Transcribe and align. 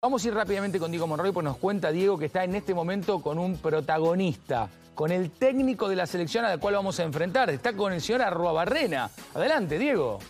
Vamos 0.00 0.24
a 0.24 0.28
ir 0.28 0.34
rápidamente 0.34 0.78
con 0.78 0.92
Diego 0.92 1.08
Monroy, 1.08 1.32
porque 1.32 1.48
nos 1.48 1.56
cuenta 1.56 1.90
Diego 1.90 2.16
que 2.16 2.26
está 2.26 2.44
en 2.44 2.54
este 2.54 2.72
momento 2.72 3.20
con 3.20 3.36
un 3.36 3.56
protagonista, 3.58 4.70
con 4.94 5.10
el 5.10 5.32
técnico 5.32 5.88
de 5.88 5.96
la 5.96 6.06
selección 6.06 6.44
a 6.44 6.50
la 6.50 6.58
cual 6.58 6.74
vamos 6.74 7.00
a 7.00 7.02
enfrentar. 7.02 7.50
Está 7.50 7.72
con 7.72 7.92
el 7.92 8.00
señor 8.00 8.22
Arrua 8.22 8.52
Barrena. 8.52 9.10
Adelante, 9.34 9.76
Diego. 9.76 10.20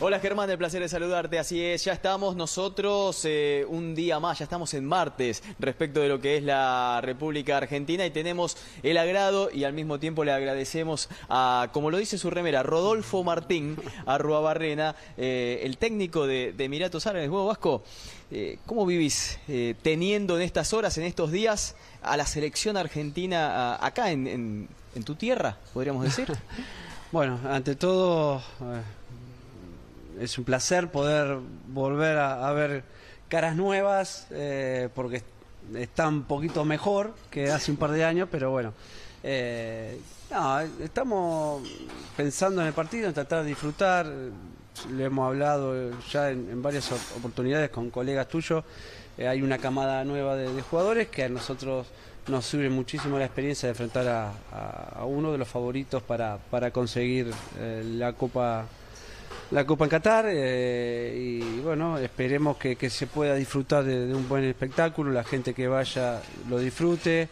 Hola 0.00 0.18
Germán, 0.20 0.48
el 0.48 0.56
placer 0.56 0.80
de 0.80 0.88
saludarte. 0.88 1.38
Así 1.38 1.62
es, 1.62 1.84
ya 1.84 1.92
estamos 1.92 2.34
nosotros 2.34 3.20
eh, 3.24 3.66
un 3.68 3.94
día 3.94 4.18
más, 4.18 4.38
ya 4.38 4.44
estamos 4.44 4.72
en 4.72 4.86
martes 4.86 5.44
respecto 5.58 6.00
de 6.00 6.08
lo 6.08 6.18
que 6.18 6.38
es 6.38 6.42
la 6.42 7.00
República 7.02 7.58
Argentina 7.58 8.06
y 8.06 8.10
tenemos 8.10 8.56
el 8.82 8.96
agrado 8.96 9.50
y 9.52 9.64
al 9.64 9.74
mismo 9.74 10.00
tiempo 10.00 10.24
le 10.24 10.32
agradecemos 10.32 11.10
a, 11.28 11.68
como 11.72 11.90
lo 11.90 11.98
dice 11.98 12.16
su 12.16 12.30
remera, 12.30 12.62
Rodolfo 12.62 13.22
Martín, 13.22 13.76
a 14.06 14.16
Barrena, 14.16 14.96
eh, 15.18 15.60
el 15.62 15.76
técnico 15.76 16.26
de, 16.26 16.52
de 16.52 16.64
Emiratos 16.64 17.06
Árabes, 17.06 17.28
Huevo 17.28 17.46
Vasco. 17.46 17.84
Eh, 18.34 18.58
¿Cómo 18.64 18.86
vivís 18.86 19.38
teniendo 19.82 20.36
en 20.36 20.42
estas 20.42 20.72
horas, 20.72 20.96
en 20.96 21.04
estos 21.04 21.30
días, 21.30 21.76
a 22.02 22.16
la 22.16 22.24
selección 22.24 22.78
argentina 22.78 23.74
acá 23.84 24.10
en, 24.10 24.68
tu 25.04 25.14
tierra, 25.16 25.58
podríamos 25.74 26.02
decir? 26.02 26.32
bueno, 27.12 27.38
ante 27.44 27.76
todo 27.76 28.42
es 30.20 30.38
un 30.38 30.44
placer 30.44 30.90
poder 30.90 31.38
volver 31.68 32.18
a, 32.18 32.50
ver 32.52 32.84
caras 33.28 33.56
nuevas, 33.56 34.26
eh, 34.30 34.88
porque 34.94 35.22
está 35.74 36.08
un 36.08 36.24
poquito 36.24 36.64
mejor 36.64 37.14
que 37.30 37.50
hace 37.50 37.70
un 37.70 37.76
par 37.76 37.90
de 37.90 38.04
años, 38.04 38.28
pero 38.30 38.50
bueno. 38.50 38.72
Eh, 39.22 40.00
estamos 40.80 41.62
pensando 42.16 42.60
en 42.62 42.68
el 42.68 42.72
partido, 42.72 43.08
en 43.08 43.14
tratar 43.14 43.42
de 43.42 43.48
disfrutar. 43.48 44.06
Le 44.90 45.04
hemos 45.04 45.26
hablado 45.26 45.90
ya 46.10 46.30
en, 46.30 46.62
varias 46.62 46.90
oportunidades 47.16 47.70
con 47.70 47.90
colegas 47.90 48.28
tuyos. 48.28 48.64
Eh, 49.18 49.28
hay 49.28 49.42
una 49.42 49.58
camada 49.58 50.04
nueva 50.04 50.36
de, 50.36 50.62
jugadores 50.62 51.08
que 51.08 51.24
a 51.24 51.28
nosotros 51.28 51.86
nos 52.28 52.46
sirve 52.46 52.70
muchísimo 52.70 53.18
la 53.18 53.24
experiencia 53.24 53.66
de 53.66 53.70
enfrentar 53.70 54.06
a, 54.08 55.04
uno 55.04 55.32
de 55.32 55.38
los 55.38 55.48
favoritos 55.48 56.02
para, 56.02 56.38
para 56.50 56.70
conseguir 56.70 57.32
la 57.58 58.12
Copa 58.12 58.66
la 59.52 59.66
Copa 59.66 59.84
en 59.84 59.90
Qatar 59.90 60.26
eh, 60.30 61.14
y 61.14 61.60
bueno, 61.60 61.98
esperemos 61.98 62.56
que, 62.56 62.88
se 62.88 63.06
pueda 63.06 63.34
disfrutar 63.34 63.84
de, 63.84 64.14
un 64.14 64.26
buen 64.26 64.44
espectáculo, 64.44 65.12
la 65.12 65.24
gente 65.24 65.52
que 65.52 65.68
vaya 65.68 66.22
lo 66.48 66.58
disfrute, 66.58 67.28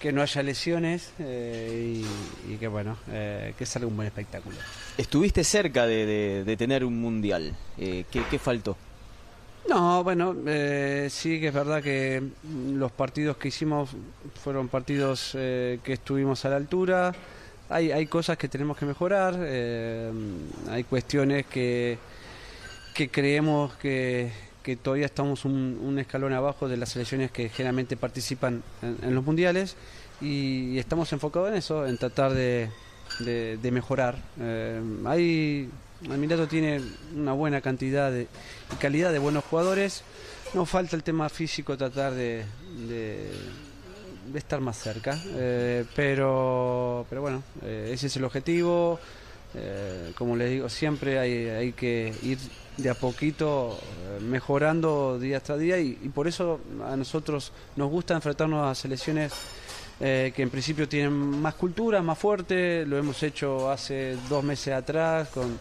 que 0.00 0.12
no 0.12 0.22
haya 0.22 0.42
lesiones 0.42 1.12
eh, 1.18 2.02
y, 2.48 2.56
que 2.56 2.66
bueno, 2.66 2.96
eh, 3.10 3.54
que 3.56 3.66
salga 3.66 3.86
un 3.86 3.96
buen 3.96 4.08
espectáculo. 4.08 4.56
Estuviste 4.96 5.44
cerca 5.44 5.86
de, 5.86 6.56
tener 6.58 6.84
un 6.84 7.00
mundial, 7.00 7.54
¿qué, 7.76 8.04
¿qué, 8.10 8.38
faltó? 8.38 8.76
No, 9.68 10.02
bueno, 10.02 10.34
sí 11.08 11.38
que 11.38 11.48
es 11.48 11.54
verdad 11.54 11.82
que 11.82 12.22
los 12.72 12.90
partidos 12.90 13.36
que 13.36 13.48
hicimos 13.48 13.90
fueron 14.42 14.68
partidos 14.68 15.30
que 15.32 15.80
estuvimos 15.92 16.44
a 16.44 16.48
la 16.48 16.56
altura 16.56 17.12
hay, 17.70 17.92
hay 17.92 18.06
cosas 18.06 18.36
que 18.36 18.48
tenemos 18.48 18.76
que 18.76 18.84
mejorar, 18.84 19.36
eh, 19.38 20.10
hay 20.68 20.82
cuestiones 20.84 21.46
que, 21.46 21.98
que 22.92 23.08
creemos 23.08 23.74
que, 23.74 24.32
que 24.62 24.76
todavía 24.76 25.06
estamos 25.06 25.44
un, 25.44 25.96
escalón 25.98 26.32
abajo 26.32 26.68
de 26.68 26.76
las 26.76 26.90
selecciones 26.90 27.30
que 27.30 27.48
generalmente 27.48 27.96
participan 27.96 28.62
en, 28.82 29.14
los 29.14 29.24
mundiales 29.24 29.76
y, 30.20 30.78
estamos 30.78 31.12
enfocados 31.12 31.50
en 31.50 31.56
eso, 31.56 31.86
en 31.86 31.98
tratar 31.98 32.32
de, 32.32 32.70
de, 33.18 33.70
mejorar. 33.70 34.16
Eh, 34.40 34.80
hay, 35.06 35.70
tiene 36.48 36.80
una 37.14 37.32
buena 37.32 37.60
cantidad 37.60 38.10
de, 38.10 38.28
y 38.72 38.76
calidad 38.76 39.12
de 39.12 39.18
buenos 39.18 39.44
jugadores, 39.44 40.02
nos 40.54 40.68
falta 40.68 40.96
el 40.96 41.02
tema 41.02 41.28
físico, 41.28 41.76
tratar 41.76 42.14
de 42.14 42.44
de 44.32 44.38
estar 44.38 44.60
más 44.60 44.76
cerca. 44.76 45.18
Eh, 45.26 45.84
pero, 45.94 47.06
pero 47.08 47.22
bueno, 47.22 47.42
eh, 47.62 47.90
ese 47.92 48.06
es 48.06 48.16
el 48.16 48.24
objetivo. 48.24 48.98
Eh, 49.54 50.12
como 50.16 50.36
les 50.36 50.50
digo, 50.50 50.68
siempre 50.68 51.18
hay, 51.18 51.48
hay, 51.48 51.72
que 51.72 52.14
ir 52.22 52.38
de 52.76 52.88
a 52.88 52.94
poquito 52.94 53.78
mejorando 54.20 55.18
día 55.18 55.40
tras 55.40 55.58
día 55.58 55.78
y, 55.78 55.94
por 56.14 56.28
eso 56.28 56.60
a 56.88 56.96
nosotros 56.96 57.52
nos 57.76 57.90
gusta 57.90 58.14
enfrentarnos 58.14 58.66
a 58.66 58.74
selecciones 58.74 59.32
que 59.98 60.32
en 60.34 60.48
principio 60.48 60.88
tienen 60.88 61.12
más 61.12 61.54
cultura, 61.56 62.00
más 62.00 62.16
fuerte. 62.16 62.86
Lo 62.86 62.96
hemos 62.96 63.22
hecho 63.22 63.70
hace 63.70 64.16
dos 64.30 64.42
meses 64.42 64.72
atrás 64.72 65.28
con 65.28 65.58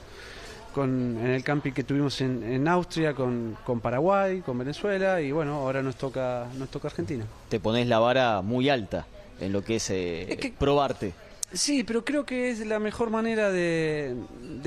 con, 0.73 1.17
en 1.17 1.31
el 1.31 1.43
camping 1.43 1.71
que 1.71 1.83
tuvimos 1.83 2.21
en, 2.21 2.43
en 2.43 2.67
Austria, 2.67 3.13
con, 3.13 3.57
con, 3.65 3.79
Paraguay, 3.79 4.41
con 4.41 4.57
Venezuela 4.57 5.21
y 5.21 5.31
bueno, 5.31 5.55
ahora 5.55 5.81
nos 5.81 5.95
toca, 5.95 6.47
nos 6.57 6.69
toca 6.69 6.87
Argentina. 6.87 7.25
Te 7.49 7.59
pones 7.59 7.87
la 7.87 7.99
vara 7.99 8.41
muy 8.41 8.69
alta 8.69 9.05
en 9.39 9.51
lo 9.51 9.63
que 9.63 9.77
es, 9.77 9.89
eh, 9.89 10.53
probarte. 10.57 11.13
Sí, 11.53 11.83
pero 11.83 12.05
creo 12.05 12.25
que 12.25 12.51
es 12.51 12.65
la 12.65 12.79
mejor 12.79 13.09
manera 13.09 13.51
de, 13.51 14.15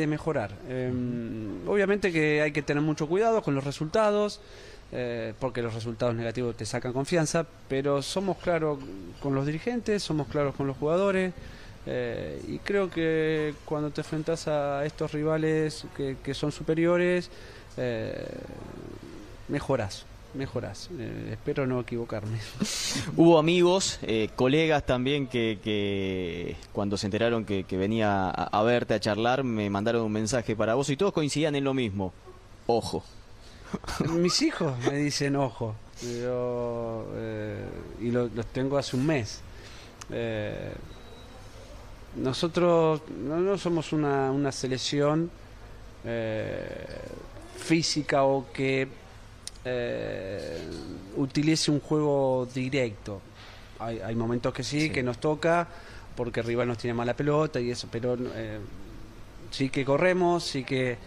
mejorar. 0.09 0.51
Em, 0.69 1.69
obviamente 1.69 2.11
que 2.11 2.43
hay 2.43 2.51
que 2.51 2.63
tener 2.63 2.83
mucho 2.83 3.07
cuidado 3.07 3.41
con 3.43 3.55
los 3.55 3.63
resultados, 3.63 4.41
eh, 4.91 5.33
porque 5.39 5.63
los 5.63 5.75
resultados 5.75 6.15
negativos 6.17 6.57
te 6.57 6.67
sacan 6.67 6.93
confianza, 6.93 7.47
pero 7.69 8.03
somos 8.03 8.37
claros 8.39 8.79
con 9.21 9.35
los 9.35 9.47
dirigentes, 9.47 10.03
somos 10.03 10.27
claros 10.27 10.57
con 10.57 10.67
los 10.67 10.77
jugadores. 10.77 11.33
Eh, 11.87 12.41
y 12.49 12.59
creo 12.59 12.91
que 12.91 13.55
cuando 13.65 13.91
te 13.91 14.01
enfrentas 14.01 14.49
a 14.49 14.85
estos 14.85 15.13
rivales 15.13 15.85
que, 15.97 16.35
son 16.35 16.51
superiores, 16.51 17.31
eh, 17.77 18.27
mejoras, 19.49 20.05
mejoras. 20.35 20.89
Eh, 20.99 21.31
espero 21.33 21.67
no 21.67 21.81
equivocarme. 21.81 22.39
Hubo 23.17 23.39
amigos, 23.39 23.99
eh, 24.03 24.31
colegas 24.35 24.85
también 24.87 25.27
que, 25.27 26.57
cuando 26.73 26.97
se 26.97 27.07
enteraron 27.07 27.45
que, 27.45 27.65
venía 27.77 28.31
a, 28.31 28.63
verte 28.63 28.95
a 28.95 29.01
charlar 29.01 29.45
me 29.45 29.69
mandaron 29.71 30.03
un 30.03 30.13
mensaje 30.13 30.55
para 30.57 30.75
vos 30.75 30.89
y 30.91 30.97
todos 30.97 31.13
coincidían 31.13 31.55
en 31.55 31.65
lo 31.65 31.75
mismo. 31.75 32.13
Ojo. 32.67 33.05
Mis 34.11 34.43
hijos 34.43 34.75
me 34.87 34.97
dicen 34.97 35.37
ojo. 35.37 35.75
y 38.01 38.11
los 38.11 38.47
tengo 38.53 38.79
hace 38.79 38.97
un 38.97 39.07
mes 39.07 39.43
nosotros 42.17 43.03
no, 43.09 43.57
somos 43.59 43.93
una, 43.93 44.31
una 44.31 44.53
selección 44.53 45.31
eh, 46.05 46.87
física 47.57 48.25
o 48.25 48.53
que 48.53 48.89
eh, 49.65 50.59
utilice 51.17 51.71
un 51.71 51.81
juego 51.81 52.49
directo. 52.53 53.21
Hay, 53.79 53.99
hay 54.01 54.15
momentos 54.15 54.53
que 54.53 54.63
sí, 54.63 54.91
que 54.91 55.03
nos 55.03 55.19
toca 55.19 55.67
porque 56.17 56.41
arriba 56.41 56.65
nos 56.65 56.79
tiene 56.79 56.95
mala 56.95 57.15
pelota 57.15 57.61
y 57.61 57.71
eso, 57.71 57.89
pero 57.91 58.17
eh, 58.35 58.59
sí 59.51 59.71
que 59.71 59.85
corremos, 59.85 60.45
sí 60.45 60.65
que 60.65 60.99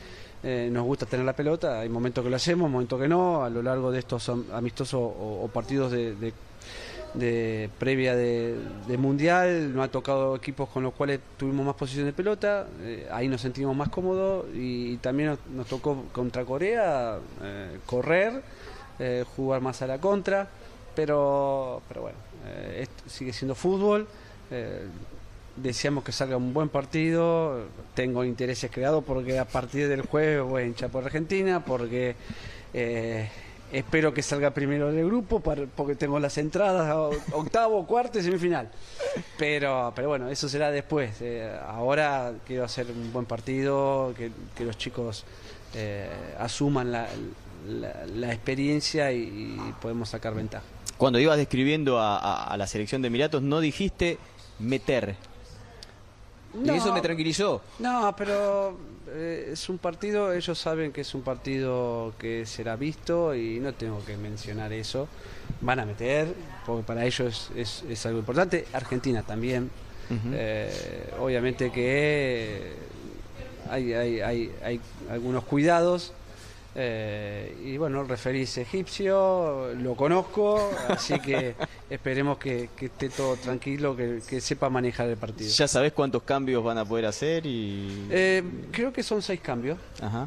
nos 0.69 0.83
gusta 0.83 1.07
tener 1.07 1.25
la 1.25 1.33
pelota, 1.33 1.79
hay 1.79 1.89
momentos 1.89 2.23
que 2.23 2.29
lo 2.29 2.35
hacemos, 2.35 2.69
momentos 2.69 3.01
que 3.01 3.07
no, 3.07 3.43
a 3.43 3.49
lo 3.49 3.63
largo 3.63 3.91
de 3.91 3.97
estos 3.97 4.29
amistosos 4.29 5.01
o, 5.01 5.49
partidos 5.51 5.91
de 5.91 6.13
de 6.13 6.33
previa 7.79 8.15
de, 8.15 8.97
mundial, 8.97 9.73
nos 9.73 9.85
ha 9.85 9.91
tocado 9.91 10.35
equipos 10.35 10.69
con 10.69 10.83
los 10.83 10.93
cuales 10.93 11.19
tuvimos 11.37 11.65
más 11.65 11.75
posición 11.75 12.05
de 12.05 12.13
pelota, 12.13 12.67
eh, 12.81 13.07
ahí 13.11 13.27
nos 13.27 13.41
sentimos 13.41 13.75
más 13.75 13.89
cómodos 13.89 14.45
y, 14.53 14.97
también 14.97 15.37
nos, 15.53 15.67
tocó 15.67 16.05
contra 16.11 16.43
Corea 16.43 17.17
eh, 17.41 17.79
correr, 17.85 18.41
eh, 18.99 19.23
jugar 19.35 19.61
más 19.61 19.81
a 19.81 19.87
la 19.87 19.99
contra, 19.99 20.47
pero, 20.95 21.81
pero 21.87 22.01
bueno, 22.01 22.17
sigue 23.07 23.33
siendo 23.33 23.55
fútbol. 23.55 24.07
Deseamos 25.57 26.03
que 26.03 26.11
salga 26.11 26.35
un 26.35 26.53
buen 26.53 26.67
partido. 26.67 27.65
Tengo 27.93 28.25
intereses 28.25 28.69
creados 28.69 29.03
porque 29.05 29.39
a 29.39 29.45
partir 29.45 29.87
del 29.87 30.01
jueves 30.01 30.43
voy 30.43 30.63
a 30.63 30.65
hinchar 30.65 30.89
por 30.89 31.05
Argentina, 31.05 31.63
porque 31.63 32.15
Espero 33.71 34.13
que 34.13 34.21
salga 34.21 34.51
primero 34.51 34.91
del 34.91 35.05
grupo 35.05 35.39
porque 35.39 35.95
tengo 35.95 36.19
las 36.19 36.37
entradas 36.37 36.95
octavo, 37.31 37.85
cuarto 37.85 38.19
y 38.19 38.23
semifinal. 38.23 38.69
Pero, 39.37 39.91
pero 39.95 40.09
bueno, 40.09 40.29
eso 40.29 40.47
será 40.47 40.71
después. 40.71 41.15
Eh, 41.21 41.51
ahora 41.67 42.33
quiero 42.45 42.63
hacer 42.63 42.87
un 42.91 43.11
buen 43.11 43.25
partido, 43.25 44.13
que, 44.15 44.31
los 44.63 44.77
chicos 44.77 45.25
eh, 45.73 46.09
asuman 46.39 46.91
la, 46.91 47.07
experiencia 48.31 49.11
y, 49.11 49.57
podemos 49.81 50.09
sacar 50.09 50.35
ventaja. 50.35 50.63
Cuando 50.97 51.19
ibas 51.19 51.37
describiendo 51.37 51.99
a, 51.99 52.55
la 52.57 52.67
selección 52.67 53.01
de 53.01 53.07
Emiratos, 53.07 53.41
no 53.41 53.59
dijiste 53.59 54.19
meter. 54.59 55.15
y 56.63 56.69
eso 56.69 56.93
me 56.93 57.01
tranquilizó. 57.01 57.61
No, 57.79 58.15
pero 58.15 58.94
eh, 59.15 59.49
es 59.53 59.69
un 59.69 59.77
partido, 59.77 60.33
ellos 60.33 60.57
saben 60.59 60.91
que 60.91 61.01
es 61.01 61.15
un 61.15 61.21
partido 61.21 62.13
que 62.19 62.45
será 62.45 62.75
visto 62.75 63.33
y 63.33 63.59
no 63.59 63.73
tengo 63.73 64.03
que 64.05 64.17
mencionar 64.17 64.73
eso. 64.73 65.07
Van 65.61 65.79
a 65.79 65.85
meter, 65.85 66.27
porque 66.65 66.83
para 66.83 67.05
ellos 67.05 67.49
es, 67.55 68.05
algo 68.05 68.19
importante. 68.19 68.65
Argentina 68.73 69.23
también. 69.23 69.71
Eh, 70.33 71.09
obviamente 71.19 71.71
que 71.71 72.73
hay, 73.69 73.93
hay, 73.93 74.21
hay, 74.21 74.51
hay, 74.63 74.81
algunos 75.09 75.43
cuidados, 75.45 76.13
Eh, 76.77 77.55
y 77.63 77.77
bueno, 77.77 78.01
el 78.01 78.09
referí 78.09 78.41
es 78.41 78.57
egipcio, 78.57 79.73
lo 79.75 79.95
conozco, 79.95 80.71
así 80.89 81.17
que 81.19 81.55
esperemos 81.89 82.37
que, 82.37 82.69
esté 82.77 83.09
todo 83.09 83.37
tranquilo, 83.37 83.95
que, 83.95 84.41
sepa 84.41 84.69
manejar 84.69 85.07
el 85.07 85.15
partido. 85.15 85.49
¿Ya 85.49 85.69
sabes 85.69 85.93
cuántos 85.93 86.23
cambios 86.23 86.61
van 86.63 86.77
a 86.77 86.83
poder 86.83 87.05
hacer? 87.05 87.45
y 87.45 88.07
eh, 88.09 88.43
Creo 88.71 88.91
que 88.91 89.03
son 89.03 89.21
seis 89.21 89.39
cambios. 89.39 89.77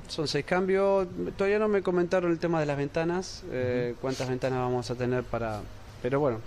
Son 0.08 0.26
seis 0.26 0.44
cambios. 0.46 1.06
Todavía 1.36 1.58
no 1.58 1.68
me 1.68 1.82
comentaron 1.82 2.32
el 2.32 2.38
tema 2.38 2.60
de 2.60 2.66
las 2.66 2.78
ventanas, 2.78 3.44
eh, 3.52 3.94
cuántas 4.00 4.28
ventanas 4.28 4.58
vamos 4.58 4.90
a 4.90 4.94
tener 4.94 5.24
para... 5.24 5.60
Pero 6.00 6.20
bueno, 6.20 6.38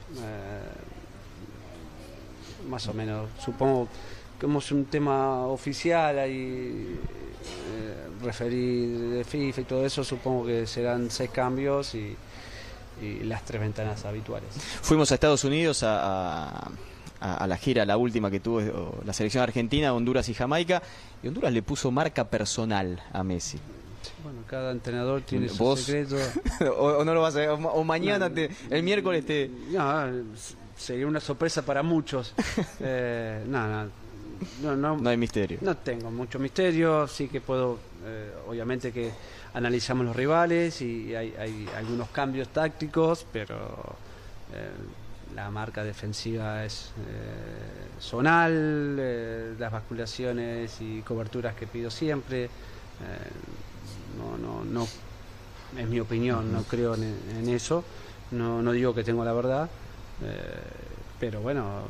más 2.68 2.88
o 2.88 2.94
menos, 2.94 3.30
supongo 3.38 3.90
es 4.60 4.72
un 4.72 4.86
tema 4.86 5.46
oficial, 5.46 6.20
ahí 6.20 7.00
referir 8.22 8.98
de 8.98 9.24
FIFA 9.24 9.62
y 9.62 9.64
todo 9.64 9.86
eso, 9.86 10.04
supongo 10.04 10.46
que 10.46 10.68
serán 10.68 11.10
seis 11.10 11.30
cambios 11.32 11.96
y, 11.96 12.16
las 13.24 13.44
tres 13.44 13.60
ventanas 13.60 14.06
habituales. 14.06 14.50
Fuimos 14.84 15.12
a 15.12 15.16
Estados 15.16 15.44
Unidos 15.44 15.82
a, 15.84 16.70
la 17.20 17.58
gira, 17.58 17.84
la 17.84 17.98
última 17.98 18.30
que 18.30 18.40
tuvo 18.40 19.02
la 19.04 19.12
selección 19.12 19.42
argentina, 19.42 19.92
Honduras 19.92 20.30
y 20.30 20.36
Jamaica, 20.36 20.84
y 21.24 21.28
Honduras 21.28 21.52
le 21.52 21.64
puso 21.64 21.90
marca 21.90 22.26
personal 22.26 23.02
a 23.12 23.24
Messi. 23.24 23.58
Bueno, 24.24 24.42
cada 24.46 24.72
entrenador 24.72 25.24
tiene 25.24 25.50
su 25.50 25.78
secreto. 25.78 26.16
o, 26.78 27.04
no 27.04 27.16
lo 27.16 27.22
vas 27.22 27.36
a 27.38 27.54
o, 27.54 27.84
mañana, 27.84 28.30
el 28.70 28.84
miércoles 28.84 29.26
te... 29.26 29.50
No, 29.72 30.12
sería 30.78 31.08
una 31.08 31.20
sorpresa 31.20 31.64
para 31.64 31.82
muchos. 31.82 32.36
eh, 32.82 33.44
no, 33.48 33.68
no, 33.68 33.90
no, 34.62 34.98
no 34.98 35.10
hay 35.10 35.18
misterio. 35.18 35.60
No 35.62 35.78
tengo 35.78 36.12
mucho 36.12 36.40
misterio, 36.40 37.08
sí 37.08 37.28
que 37.28 37.42
puedo 37.42 37.80
eh, 38.04 38.32
obviamente 38.48 38.92
que 38.92 39.12
analizamos 39.54 40.06
los 40.06 40.16
rivales 40.16 40.82
y 40.82 41.14
hay, 41.14 41.70
algunos 41.78 42.10
cambios 42.10 42.48
tácticos, 42.48 43.28
pero 43.32 43.56
eh, 44.54 44.72
la 45.36 45.52
marca 45.52 45.84
defensiva 45.84 46.66
es 46.66 46.94
eh, 46.98 48.00
zonal, 48.00 49.60
las 49.60 49.72
basculaciones 49.72 50.82
y 50.82 51.02
coberturas 51.02 51.56
que 51.56 51.68
pido 51.68 51.92
siempre. 51.92 52.50
no, 54.18 54.38
no, 54.38 54.66
no, 54.66 54.88
es 55.78 55.88
mi 55.88 56.00
opinión, 56.00 56.52
no 56.52 56.64
creo 56.64 56.96
en, 56.96 57.48
eso, 57.48 57.84
no, 58.32 58.64
no, 58.64 58.72
digo 58.72 58.96
que 58.96 59.04
tengo 59.04 59.24
la 59.24 59.34
verdad, 59.34 59.70
pero 61.20 61.42
bueno, 61.42 61.84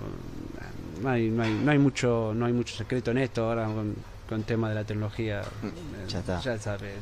no 1.01 1.09
hay, 1.09 1.29
no 1.29 1.43
hay, 1.43 1.53
no 1.53 1.71
hay 1.71 1.79
mucho 1.79 2.33
no 2.35 2.45
hay 2.45 2.53
mucho 2.53 2.75
secreto 2.75 3.11
en 3.11 3.19
esto 3.19 3.45
ahora 3.45 3.65
con, 3.65 3.95
con 4.31 4.43
tema 4.43 4.69
de 4.69 4.75
la 4.75 4.85
tecnología. 4.85 5.41
Mm, 5.61 6.07
ya 6.07 6.19
está. 6.19 6.39
Ya 6.39 6.57
sabe, 6.57 6.93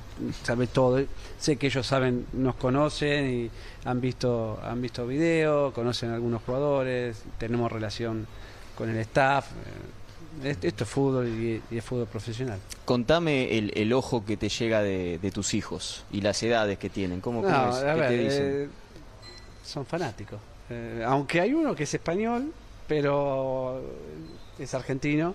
sabe 0.43 0.65
todo. 0.65 0.99
Sé 1.37 1.57
que 1.57 1.67
ellos 1.67 1.85
saben, 1.85 2.25
nos 2.33 2.55
conocen 2.55 3.29
y 3.29 3.51
han 3.85 4.01
visto, 4.01 4.59
han 4.63 4.81
visto 4.81 5.05
videos, 5.05 5.71
conocen 5.73 6.09
a 6.09 6.15
algunos 6.15 6.41
jugadores, 6.41 7.21
tenemos 7.37 7.71
relación 7.71 8.25
con 8.75 8.89
el 8.89 8.97
staff. 8.97 9.45
Eh, 10.43 10.55
esto 10.63 10.85
es 10.85 10.89
fútbol 10.89 11.27
y, 11.27 11.61
es 11.69 11.85
fútbol 11.85 12.07
profesional. 12.07 12.57
Contame 12.83 13.55
el, 13.59 13.93
ojo 13.93 14.25
que 14.25 14.35
te 14.35 14.49
llega 14.49 14.81
de, 14.81 15.31
tus 15.31 15.53
hijos 15.53 16.05
y 16.11 16.21
las 16.21 16.41
edades 16.41 16.79
que 16.79 16.89
tienen. 16.89 17.21
¿Cómo, 17.21 17.43
te 17.43 18.17
dicen? 18.17 18.45
Eh, 18.47 18.69
son 19.63 19.85
fanáticos. 19.85 20.39
Eh, 20.71 21.03
aunque 21.05 21.41
hay 21.41 21.53
uno 21.53 21.75
que 21.75 21.83
es 21.83 21.93
español, 21.93 22.51
pero 22.89 23.81
es 24.57 24.73
argentino 24.73 25.33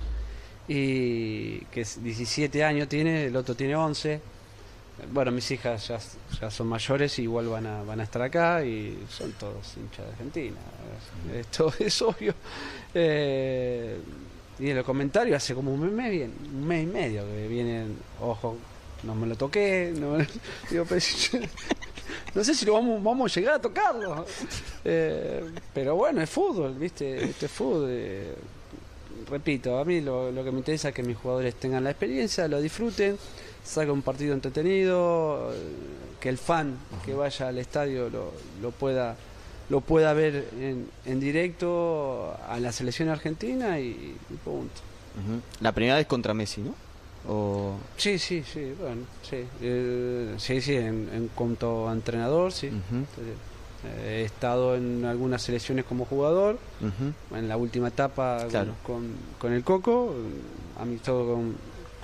y 0.69 1.61
que 1.67 1.83
es 1.83 2.03
17 2.03 2.65
años 2.65 2.89
tiene, 2.89 3.27
el 3.27 3.37
otro 3.37 3.55
tiene 3.55 3.77
11. 3.77 4.21
Bueno, 5.13 5.33
mis 5.33 5.51
hijas 5.51 5.89
ya, 5.89 5.99
ya 6.41 6.51
son 6.51 6.67
mayores 6.69 7.19
y 7.19 7.23
igual 7.23 7.49
van 7.49 7.67
a, 7.67 7.83
van 7.83 8.01
a 8.01 8.05
estar 8.05 8.23
acá 8.23 8.65
y 8.65 8.99
son 9.09 9.33
todos 9.33 9.77
hinchas 9.77 10.05
de 10.05 10.13
Argentina. 10.13 10.57
Esto 11.35 11.73
es 11.79 12.03
obvio. 12.03 12.35
Eh, 12.93 13.99
y 14.59 14.71
en 14.71 14.77
los 14.77 14.85
comentarios 14.85 15.37
hace 15.37 15.55
como 15.55 15.73
un 15.73 15.95
mes, 15.95 16.29
un 16.29 16.67
mes 16.67 16.85
y 16.85 16.87
medio 16.87 17.25
que 17.27 17.49
vienen, 17.49 17.97
ojo, 18.21 18.57
no 19.03 19.15
me 19.15 19.27
lo 19.27 19.37
toqué, 19.37 19.93
no, 19.97 20.17
no 22.35 22.43
sé 22.45 22.55
si 22.55 22.67
lo 22.67 22.75
vamos, 22.75 23.03
vamos 23.03 23.31
a 23.31 23.41
llegar 23.41 23.55
a 23.55 23.61
tocarlo. 23.61 24.27
Eh, 24.85 25.43
pero 25.73 25.95
bueno, 25.97 26.21
es 26.21 26.29
fútbol, 26.29 26.75
¿viste? 26.75 27.25
Este 27.25 27.47
es 27.47 27.53
fútbol. 27.53 27.87
Eh, 27.89 28.35
repito, 29.31 29.79
a 29.79 29.85
mí 29.85 30.01
lo, 30.01 30.33
que 30.45 30.51
me 30.51 30.59
interesa 30.59 30.89
es 30.89 30.95
que 30.95 31.03
mis 31.03 31.17
jugadores 31.17 31.55
tengan 31.55 31.85
la 31.85 31.91
experiencia, 31.91 32.47
lo 32.49 32.61
disfruten, 32.61 33.17
salga 33.65 33.93
un 33.93 34.03
partido 34.03 34.35
entretenido, 34.35 35.53
que 36.21 36.29
el 36.29 36.39
fan 36.39 36.77
que 37.05 37.15
vaya 37.15 37.49
al 37.49 37.59
estadio 37.59 38.11
lo, 38.11 38.71
pueda 38.73 39.17
lo 39.71 39.81
pueda 39.81 40.13
ver 40.13 40.49
en, 41.07 41.21
directo 41.21 42.37
a 42.49 42.61
la 42.61 42.73
selección 42.73 43.09
argentina 43.09 43.81
y, 43.81 44.17
punto. 44.45 44.83
La 45.61 45.73
primera 45.73 45.97
vez 45.97 46.07
contra 46.07 46.35
Messi, 46.35 46.61
¿no? 46.61 46.75
O... 47.29 47.77
Sí, 47.97 48.19
sí, 48.19 48.43
sí, 48.43 48.75
bueno, 48.79 49.03
sí, 49.23 49.45
eh, 49.63 50.35
sí, 50.37 50.61
sí, 50.61 50.77
en, 50.77 51.31
cuanto 51.35 51.89
a 51.89 51.93
entrenador, 51.93 52.53
sí. 52.53 52.71
He 54.07 54.25
estado 54.25 54.77
en 54.77 55.05
algunas 55.05 55.43
selecciones 55.43 55.85
como 55.85 56.05
jugador, 56.07 56.59
en 57.35 57.49
la 57.49 57.57
última 57.57 57.89
etapa 57.89 58.47
con, 58.83 59.53
el 59.53 59.65
Coco, 59.65 60.15
amistoso 60.79 61.35
con, 61.35 61.57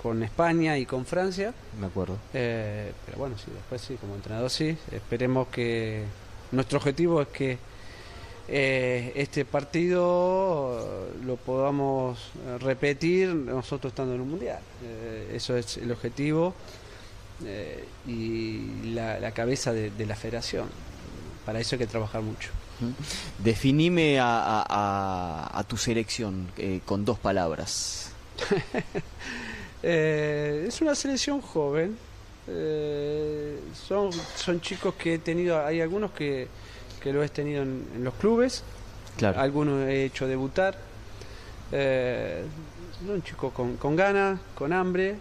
con 0.02 0.22
España 0.22 0.78
y 0.78 0.86
con 0.86 1.04
Francia. 1.06 1.52
Me 1.78 1.86
acuerdo. 1.86 2.16
Eh, 2.34 2.92
pero 3.06 3.18
bueno, 3.18 3.36
sí, 3.38 3.50
después 3.54 3.80
sí, 3.80 3.96
como 4.00 4.14
entrenador 4.14 4.50
sí. 4.50 4.76
Esperemos 4.90 5.48
que 5.48 6.04
nuestro 6.52 6.78
objetivo 6.78 7.22
es 7.22 7.28
que 7.28 7.58
eh, 8.48 9.12
este 9.14 9.44
partido 9.44 11.08
lo 11.24 11.36
podamos 11.36 12.18
repetir 12.60 13.28
nosotros 13.34 13.92
estando 13.92 14.14
en 14.14 14.20
un 14.20 14.30
mundial. 14.30 14.60
Eh, 14.84 15.32
eso 15.34 15.56
es 15.56 15.76
el 15.76 15.90
objetivo 15.92 16.54
y 18.06 18.92
la, 18.92 19.32
cabeza 19.32 19.72
de 19.72 20.06
la 20.06 20.14
federación 20.14 20.68
para 21.44 21.60
eso 21.60 21.74
hay 21.74 21.78
que 21.80 21.86
trabajar 21.86 22.22
mucho. 22.22 22.50
Definime 23.38 24.18
a, 24.20 25.64
tu 25.68 25.76
selección 25.76 26.48
eh, 26.56 26.80
con 26.84 27.04
dos 27.04 27.18
palabras. 27.18 28.12
Eh, 29.82 30.66
es 30.68 30.82
una 30.82 30.94
selección 30.94 31.40
joven. 31.40 31.96
Eh, 32.46 33.58
son, 33.88 34.12
son 34.36 34.60
chicos 34.60 34.92
que 34.96 35.14
he 35.14 35.18
tenido, 35.18 35.64
hay 35.64 35.80
algunos 35.80 36.10
que, 36.10 36.48
que 37.02 37.12
lo 37.12 37.22
he 37.22 37.28
tenido 37.28 37.62
en, 37.62 38.04
los 38.04 38.14
clubes, 38.14 38.62
claro. 39.16 39.40
algunos 39.40 39.88
he 39.88 40.04
hecho 40.04 40.26
debutar. 40.26 40.76
son 41.70 43.22
chicos 43.22 43.52
con, 43.52 43.76
con 43.76 43.96
ganas, 43.96 44.40
con 44.54 44.72
hambre, 44.72 45.16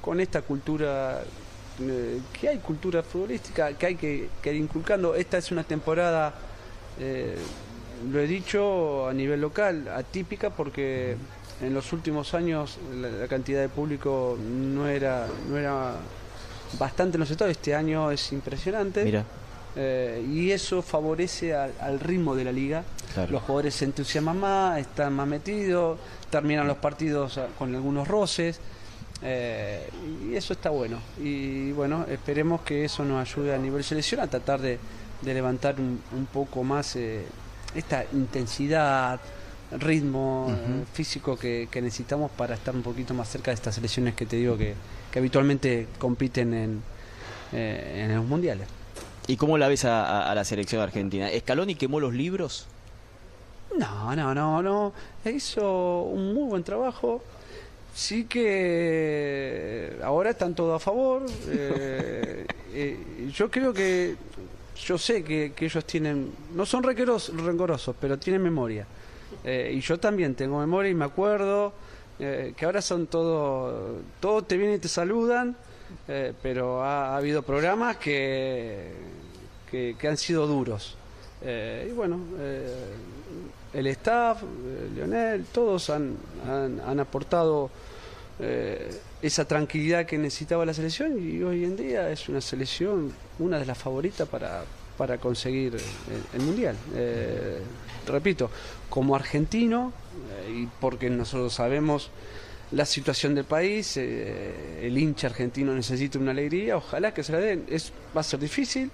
con 0.00 0.20
esta 0.20 0.42
cultura 0.42 1.22
eh, 1.82 2.20
que 2.38 2.48
hay 2.48 2.58
cultura 2.58 3.02
futbolística, 3.02 3.72
que 3.72 3.86
hay 3.86 3.94
que, 3.96 4.28
ir 4.44 4.54
inculcando. 4.54 5.14
Esta 5.14 5.38
es 5.38 5.50
una 5.50 5.64
temporada, 5.64 6.34
eh, 6.98 7.36
lo 8.10 8.20
he 8.20 8.26
dicho 8.26 9.08
a 9.08 9.14
nivel 9.14 9.40
local, 9.40 9.88
atípica 9.88 10.50
porque 10.50 11.16
en 11.62 11.72
los 11.72 11.92
últimos 11.92 12.34
años 12.34 12.78
la, 12.94 13.26
cantidad 13.28 13.60
de 13.60 13.70
público 13.70 14.36
no 14.38 14.88
era, 14.88 15.26
no 15.48 15.56
era 15.56 15.94
bastante 16.78 17.16
en 17.16 17.20
los 17.20 17.30
estados. 17.30 17.52
Este 17.52 17.74
año 17.74 18.10
es 18.10 18.30
impresionante. 18.32 19.04
Mira. 19.04 19.24
Eh, 19.76 20.26
y 20.28 20.50
eso 20.50 20.82
favorece 20.82 21.54
al, 21.54 22.00
ritmo 22.00 22.34
de 22.34 22.44
la 22.44 22.52
liga. 22.52 22.84
Los 23.28 23.42
jugadores 23.42 23.74
se 23.74 23.84
entusiasman 23.84 24.38
más, 24.38 24.78
están 24.78 25.14
más 25.14 25.26
metidos, 25.26 25.98
terminan 26.30 26.66
los 26.66 26.76
partidos 26.78 27.40
con 27.58 27.74
algunos 27.74 28.06
roces. 28.06 28.60
Eh, 29.22 29.88
y 30.28 30.34
eso 30.34 30.52
está 30.52 30.70
bueno. 30.70 30.98
Y 31.18 31.72
bueno, 31.72 32.06
esperemos 32.08 32.62
que 32.62 32.84
eso 32.84 33.04
nos 33.04 33.28
ayude 33.28 33.54
a 33.54 33.58
nivel 33.58 33.84
selección 33.84 34.20
a 34.20 34.26
tratar 34.26 34.60
de, 34.60 34.78
levantar 35.24 35.76
un, 35.78 36.26
poco 36.32 36.64
más 36.64 36.96
eh, 36.96 37.24
esta 37.74 38.04
intensidad, 38.12 39.20
ritmo 39.72 40.52
físico 40.92 41.36
que, 41.36 41.68
necesitamos 41.74 42.30
para 42.30 42.54
estar 42.54 42.74
un 42.74 42.82
poquito 42.82 43.12
más 43.14 43.28
cerca 43.28 43.50
de 43.50 43.56
estas 43.56 43.74
selecciones 43.74 44.14
que 44.14 44.26
te 44.26 44.36
digo 44.36 44.56
que, 44.56 44.74
habitualmente 45.14 45.88
compiten 45.98 46.54
en, 46.54 46.82
en 47.52 48.14
los 48.14 48.24
mundiales. 48.24 48.79
¿Y 49.30 49.36
cómo 49.36 49.56
la 49.58 49.68
ves 49.68 49.84
a, 49.84 50.34
la 50.34 50.44
selección 50.44 50.82
argentina? 50.82 51.30
¿Escaloni 51.30 51.76
quemó 51.76 52.00
los 52.00 52.12
libros? 52.12 52.66
No, 53.78 54.16
no, 54.16 54.34
no, 54.34 54.60
no. 54.60 54.92
Hizo 55.24 56.02
un 56.02 56.34
muy 56.34 56.48
buen 56.48 56.64
trabajo 56.64 57.22
sí 57.94 58.24
que 58.24 59.96
ahora 60.02 60.30
están 60.30 60.54
todos 60.54 60.82
a 60.82 60.84
favor. 60.84 61.26
Eh, 61.52 62.46
eh, 62.72 63.30
yo 63.32 63.50
creo 63.50 63.72
que, 63.72 64.14
yo 64.84 64.96
sé 64.96 65.24
que, 65.24 65.52
ellos 65.58 65.84
tienen, 65.84 66.32
no 66.54 66.64
son 66.64 66.84
rencorosos, 66.84 67.96
pero 68.00 68.16
tienen 68.16 68.42
memoria. 68.42 68.86
Eh, 69.44 69.72
y 69.74 69.80
yo 69.80 69.98
también 69.98 70.36
tengo 70.36 70.58
memoria 70.60 70.90
y 70.90 70.94
me 70.94 71.04
acuerdo 71.04 71.72
que 72.18 72.64
ahora 72.64 72.82
son 72.82 73.06
todos, 73.06 74.02
todos 74.20 74.46
te 74.46 74.56
vienen 74.56 74.76
y 74.76 74.78
te 74.78 74.88
saludan. 74.88 75.56
Eh, 76.08 76.32
pero 76.42 76.82
ha, 76.82 77.14
ha 77.14 77.16
habido 77.16 77.42
programas 77.42 77.96
que, 77.96 78.92
que, 79.70 80.08
han 80.08 80.16
sido 80.16 80.46
duros. 80.46 80.96
Eh, 81.42 81.88
y 81.90 81.92
bueno, 81.92 82.20
eh, 82.38 82.94
el 83.72 83.86
staff, 83.88 84.42
eh, 84.42 84.90
Leonel, 84.94 85.44
todos 85.52 85.90
han, 85.90 86.16
han, 86.46 86.80
han 86.80 87.00
aportado 87.00 87.70
esa 89.20 89.44
tranquilidad 89.44 90.06
que 90.06 90.16
necesitaba 90.16 90.64
la 90.64 90.72
selección 90.72 91.18
y 91.22 91.42
hoy 91.42 91.62
en 91.62 91.76
día 91.76 92.10
es 92.10 92.26
una 92.30 92.40
selección, 92.40 93.12
una 93.38 93.58
de 93.58 93.66
las 93.66 93.76
favoritas 93.76 94.26
para, 94.26 94.64
para 94.96 95.18
conseguir 95.18 95.76
el, 96.32 96.40
Mundial. 96.40 96.74
Repito, 98.06 98.50
como 98.88 99.14
argentino, 99.14 99.92
y 100.50 100.64
porque 100.80 101.10
nosotros 101.10 101.52
sabemos 101.52 102.10
la 102.72 102.84
situación 102.86 103.34
del 103.34 103.44
país, 103.44 103.96
eh, 103.96 104.86
el 104.86 104.96
hincha 104.96 105.26
argentino 105.26 105.74
necesita 105.74 106.18
una 106.18 106.30
alegría, 106.30 106.76
ojalá 106.76 107.12
que 107.12 107.22
se 107.24 107.32
la 107.32 107.38
den. 107.38 107.64
Es, 107.68 107.92
va 108.16 108.20
a 108.20 108.24
ser 108.24 108.38
difícil, 108.40 108.90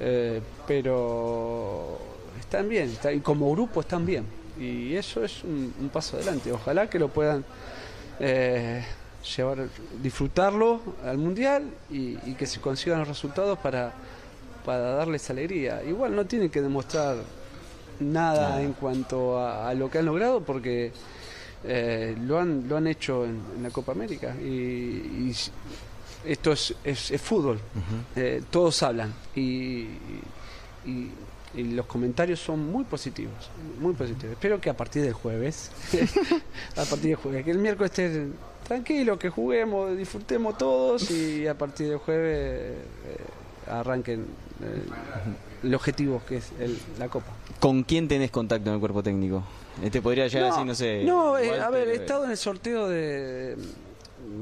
eh, 0.00 0.40
pero 0.66 1.98
están 2.40 2.68
bien, 2.68 2.90
está- 2.90 3.12
y 3.12 3.20
como 3.20 3.50
grupo 3.52 3.80
están 3.80 4.04
bien. 4.04 4.24
Y 4.58 4.94
eso 4.94 5.24
es 5.24 5.42
un, 5.44 5.72
un 5.80 5.88
paso 5.88 6.16
adelante. 6.16 6.52
Ojalá 6.52 6.88
que 6.90 6.98
lo 6.98 7.08
puedan 7.08 7.44
eh, 8.20 8.84
llevar, 9.36 9.68
disfrutarlo 10.02 10.80
al 11.04 11.18
mundial 11.18 11.64
y, 11.90 12.18
y 12.28 12.34
que 12.38 12.46
se 12.46 12.60
consigan 12.60 12.98
los 13.00 13.08
resultados 13.08 13.58
para, 13.58 13.92
para 14.64 14.78
darles 14.92 15.28
alegría. 15.30 15.82
Igual 15.84 16.14
no 16.14 16.24
tienen 16.26 16.50
que 16.50 16.60
demostrar 16.62 17.16
nada 18.00 18.60
en 18.62 18.72
cuanto 18.72 19.38
a, 19.38 19.68
a 19.68 19.74
lo 19.74 19.88
que 19.90 19.98
han 19.98 20.06
logrado 20.06 20.40
porque 20.40 20.92
eh, 21.66 22.16
lo, 22.20 22.38
han, 22.38 22.68
lo 22.68 22.76
han 22.76 22.86
hecho 22.86 23.24
en, 23.24 23.40
en 23.56 23.62
la 23.62 23.70
Copa 23.70 23.92
América. 23.92 24.34
Y, 24.40 24.46
y 24.46 25.34
esto 26.26 26.52
es, 26.52 26.74
es- 26.84 27.10
es 27.10 27.20
fútbol, 27.20 27.58
Eh, 28.16 28.42
todos 28.50 28.82
hablan. 28.82 29.12
Y, 29.34 29.86
y- 30.86 31.10
y 31.56 31.62
los 31.62 31.86
comentarios 31.86 32.40
son 32.40 32.70
muy 32.72 32.82
positivos, 32.82 33.48
muy 33.78 33.94
positivos. 33.94 34.32
Espero 34.32 34.60
que 34.60 34.68
a 34.70 34.76
partir 34.76 35.02
del 35.02 35.12
jueves, 35.12 35.70
a 36.76 36.84
partir 36.84 37.10
del 37.10 37.14
jueves, 37.14 37.44
que 37.44 37.52
el 37.52 37.58
miércoles 37.58 37.92
esté 37.92 38.26
tranquilo, 38.66 39.16
que 39.18 39.28
juguemos, 39.30 39.96
disfrutemos 39.96 40.58
todos 40.58 41.08
y 41.12 41.46
a 41.46 41.56
partir 41.56 41.88
del 41.90 41.98
jueves 41.98 42.72
eh, 43.06 43.70
arranquen 43.70 44.22
eh, 44.62 44.82
el 45.64 45.74
objetivo 45.74 46.22
que 46.28 46.36
es 46.38 46.52
el- 46.60 46.78
la 46.98 47.08
Copa. 47.08 47.32
¿Con 47.60 47.82
quién 47.84 48.06
tenés 48.08 48.30
contacto 48.30 48.68
en 48.70 48.74
el 48.74 48.80
cuerpo 48.80 49.02
técnico? 49.02 49.42
Este 49.82 50.00
podría 50.02 50.26
llegar 50.28 50.52
así, 50.52 50.64
no 50.64 50.74
sé. 50.74 51.02
no, 51.04 51.36
eh, 51.38 51.60
a 51.60 51.70
ver, 51.70 51.88
he 51.88 51.94
estado 51.96 52.24
en 52.24 52.30
el 52.30 52.36
sorteo 52.36 52.88
de 52.88 53.56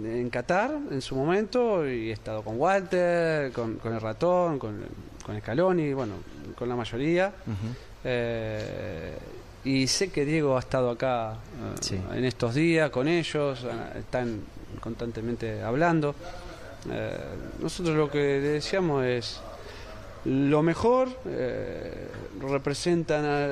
en 0.05 0.31
Qatar 0.31 0.77
en 0.91 1.01
su 1.03 1.17
momento 1.17 1.89
y 1.89 2.11
he 2.11 2.13
estado 2.13 2.43
con 2.43 2.59
Walter, 2.61 3.51
con, 3.53 3.77
con 3.77 3.95
el 3.95 4.01
ratón, 4.01 4.59
con, 4.59 4.81
con 5.25 5.39
Scaloni, 5.41 5.93
bueno, 5.93 6.15
con 6.57 6.69
la 6.69 6.77
mayoría. 6.77 7.33
Eh, 8.05 9.17
y 9.65 9.87
sé 9.87 10.11
que 10.11 10.25
Diego 10.25 10.57
ha 10.57 10.61
estado 10.61 10.91
acá 10.91 11.33
eh, 11.35 11.37
Sí. 11.81 12.01
en 12.15 12.25
estos 12.25 12.55
días 12.55 12.91
con 12.91 13.07
ellos, 13.09 13.65
están 13.97 14.41
constantemente 14.81 15.63
hablando. 15.63 16.15
Eh, 16.91 17.17
nosotros 17.61 17.97
lo 17.97 18.11
que 18.11 18.19
decíamos 18.19 19.05
es 19.05 19.41
lo 20.25 20.63
mejor, 20.63 21.09
eh, 21.27 22.07
representan 22.41 23.25
a, 23.25 23.47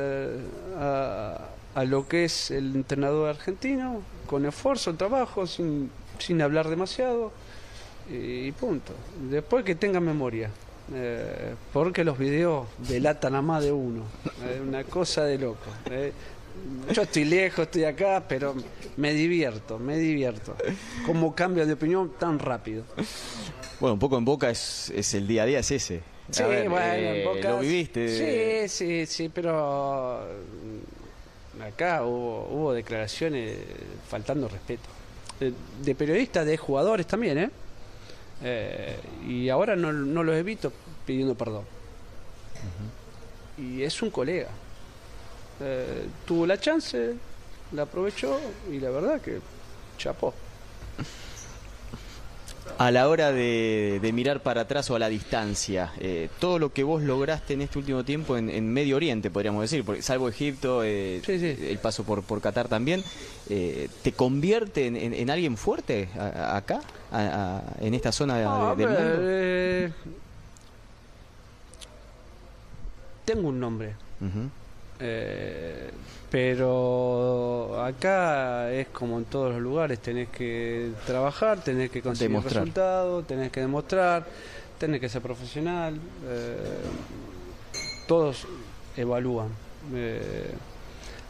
a- 0.79 1.49
a 1.75 1.85
lo 1.85 2.09
que 2.09 2.25
es 2.25 2.51
el 2.51 2.75
entrenador 2.75 3.29
argentino, 3.31 4.03
con 4.27 4.45
esfuerzo, 4.45 4.95
trabajo, 4.95 5.47
sin, 5.47 5.91
sin 6.19 6.43
hablar 6.43 6.69
demasiado, 6.69 7.33
y, 8.11 8.51
punto. 8.53 8.93
Después 9.31 9.65
que 9.65 9.77
tenga 9.77 10.01
memoria, 10.01 10.51
eh, 10.93 11.55
porque 11.73 12.03
los 12.03 12.19
videos 12.19 12.67
delatan 12.89 13.37
a 13.37 13.43
más 13.43 13.63
de 13.63 13.71
uno, 13.71 14.03
es 14.53 14.61
una 14.61 14.83
cosa 14.85 15.25
de 15.25 15.39
loco. 15.39 15.71
eh. 15.91 16.13
Yo 16.93 17.03
estoy 17.03 17.25
lejos, 17.25 17.67
estoy 17.67 17.85
acá, 17.85 18.25
pero 18.29 18.55
me 18.97 19.15
divierto, 19.15 19.79
me 19.79 19.97
divierto. 19.97 20.57
¿Cómo 21.07 21.35
cambia 21.35 21.65
de 21.65 21.73
opinión 21.75 22.13
tan 22.19 22.41
rápido? 22.41 22.83
Bueno, 23.79 23.95
un 23.95 24.01
poco 24.01 24.19
en 24.19 24.25
boca 24.25 24.51
es, 24.51 24.91
es 24.95 25.15
el 25.15 25.29
día 25.29 25.45
a 25.45 25.47
día, 25.47 25.61
es 25.61 25.71
ese. 25.71 26.03
Sí, 26.33 26.43
ver, 26.45 26.69
bueno, 26.69 26.85
eh, 26.95 27.23
en 27.25 27.25
Boca- 27.35 27.51
Lo 27.51 27.59
viviste. 27.61 28.69
Sí, 28.69 28.69
sí, 28.69 29.07
sí, 29.07 29.29
pero 29.29 30.21
mm, 31.59 31.63
acá 31.63 32.05
hubo, 32.05 32.47
hubo 32.51 32.73
declaraciones 32.73 33.57
faltando 34.09 34.49
respeto. 34.49 34.89
De, 35.39 35.53
de 35.83 35.95
periodistas, 35.95 36.45
de 36.47 36.57
jugadores 36.57 37.07
también, 37.07 37.39
¿eh? 37.39 37.51
Eh, 38.43 38.97
y 39.29 39.49
ahora 39.49 39.77
no, 39.77 39.93
no 39.93 40.23
los 40.23 40.35
evito 40.37 40.73
pidiendo 41.07 41.35
perdón. 41.35 41.65
Y 43.59 43.83
es 43.83 44.01
un 44.03 44.11
colega. 44.11 44.49
Eh, 45.61 46.07
tuvo 46.27 46.47
la 46.47 46.59
chance, 46.59 47.15
la 47.73 47.83
aprovechó 47.83 48.41
y 48.71 48.79
la 48.81 48.91
verdad 48.91 49.21
que 49.21 49.41
chapó. 49.99 50.33
A 52.83 52.91
la 52.91 53.11
hora 53.11 53.31
de, 53.31 53.99
de 54.01 54.13
mirar 54.15 54.41
para 54.43 54.63
atrás 54.63 54.89
o 54.91 54.97
a 54.97 54.99
la 54.99 55.11
distancia, 55.11 55.93
eh, 56.01 56.31
todo 56.39 56.59
lo 56.59 56.73
que 56.73 56.83
vos 56.83 57.03
lograste 57.03 57.53
en 57.53 57.61
este 57.61 57.79
último 57.79 58.05
tiempo 58.05 58.39
en, 58.39 58.49
en 58.49 58.73
Medio 58.73 58.97
Oriente, 58.97 59.31
podríamos 59.31 59.61
decir, 59.61 59.85
porque 59.85 60.01
salvo 60.01 60.31
Egipto, 60.31 60.83
eh, 60.83 61.21
Sí, 61.23 61.39
sí. 61.39 61.57
el 61.69 61.77
paso 61.79 62.05
por, 62.05 62.23
por 62.23 62.41
Qatar 62.41 62.69
también, 62.69 63.05
eh, 63.51 63.91
¿te 64.03 64.13
convierte 64.13 64.87
en, 64.87 64.97
en- 64.97 65.13
en 65.13 65.29
alguien 65.29 65.59
fuerte 65.59 66.09
a- 66.19 66.55
a- 66.55 66.57
acá, 66.57 66.81
a- 67.13 67.63
en 67.83 67.93
esta 67.93 68.13
zona 68.13 68.37
de- 68.39 68.77
del 68.83 68.89
mundo? 68.89 69.95
tengo 73.27 73.49
un 73.49 73.61
nombre. 73.61 73.95
Eh, 75.01 75.91
pero 76.31 77.83
acá 77.83 78.71
es 78.73 78.89
como 78.89 79.19
en 79.19 79.25
todos 79.25 79.53
los 79.53 79.61
lugares, 79.61 79.99
tenés 79.99 80.29
que 80.29 80.93
trabajar, 81.07 81.63
tenés 81.63 81.91
que 81.91 82.01
conseguir 82.03 82.31
Demostrar. 82.37 82.63
resultados, 82.65 83.27
tenés 83.27 83.51
que 83.51 83.61
demostrar, 83.61 84.27
tenés 84.79 85.01
que 85.01 85.09
ser 85.09 85.23
profesional. 85.23 85.95
eh, 86.27 86.57
todos 88.07 88.47
evalúan. 88.97 89.49
Eh, 89.95 90.51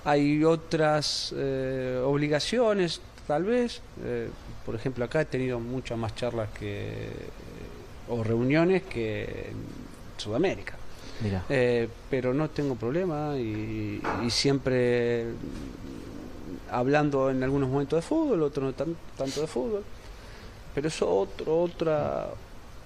hay 0.04 0.42
otras 0.44 1.32
eh, 1.36 2.00
obligaciones, 2.04 3.00
tal 3.26 3.44
vez. 3.44 3.80
eh, 4.02 4.28
por 4.66 4.74
ejemplo, 4.74 5.04
acá 5.04 5.20
he 5.22 5.24
tenido 5.26 5.60
muchas 5.60 5.96
más 5.98 6.14
charlas 6.14 6.48
que 6.58 7.08
o 8.08 8.22
reuniones 8.24 8.82
que 8.82 9.24
en 9.50 9.56
Sudamérica. 10.18 10.74
Eh, 11.48 11.88
pero 12.08 12.32
no 12.34 12.48
tengo 12.50 12.74
problema 12.76 13.36
y, 13.36 14.00
y 14.26 14.30
siempre 14.30 15.26
hablando 16.70 17.30
en 17.30 17.42
algunos 17.42 17.68
momentos 17.68 17.96
de 17.98 18.02
fútbol, 18.02 18.42
otros 18.42 18.64
no 18.66 18.72
tan- 18.72 18.96
tanto 19.16 19.40
de 19.40 19.46
fútbol. 19.46 19.84
Pero 20.74 20.88
eso 20.88 21.08
otro, 21.10 21.60
otra, 21.62 22.28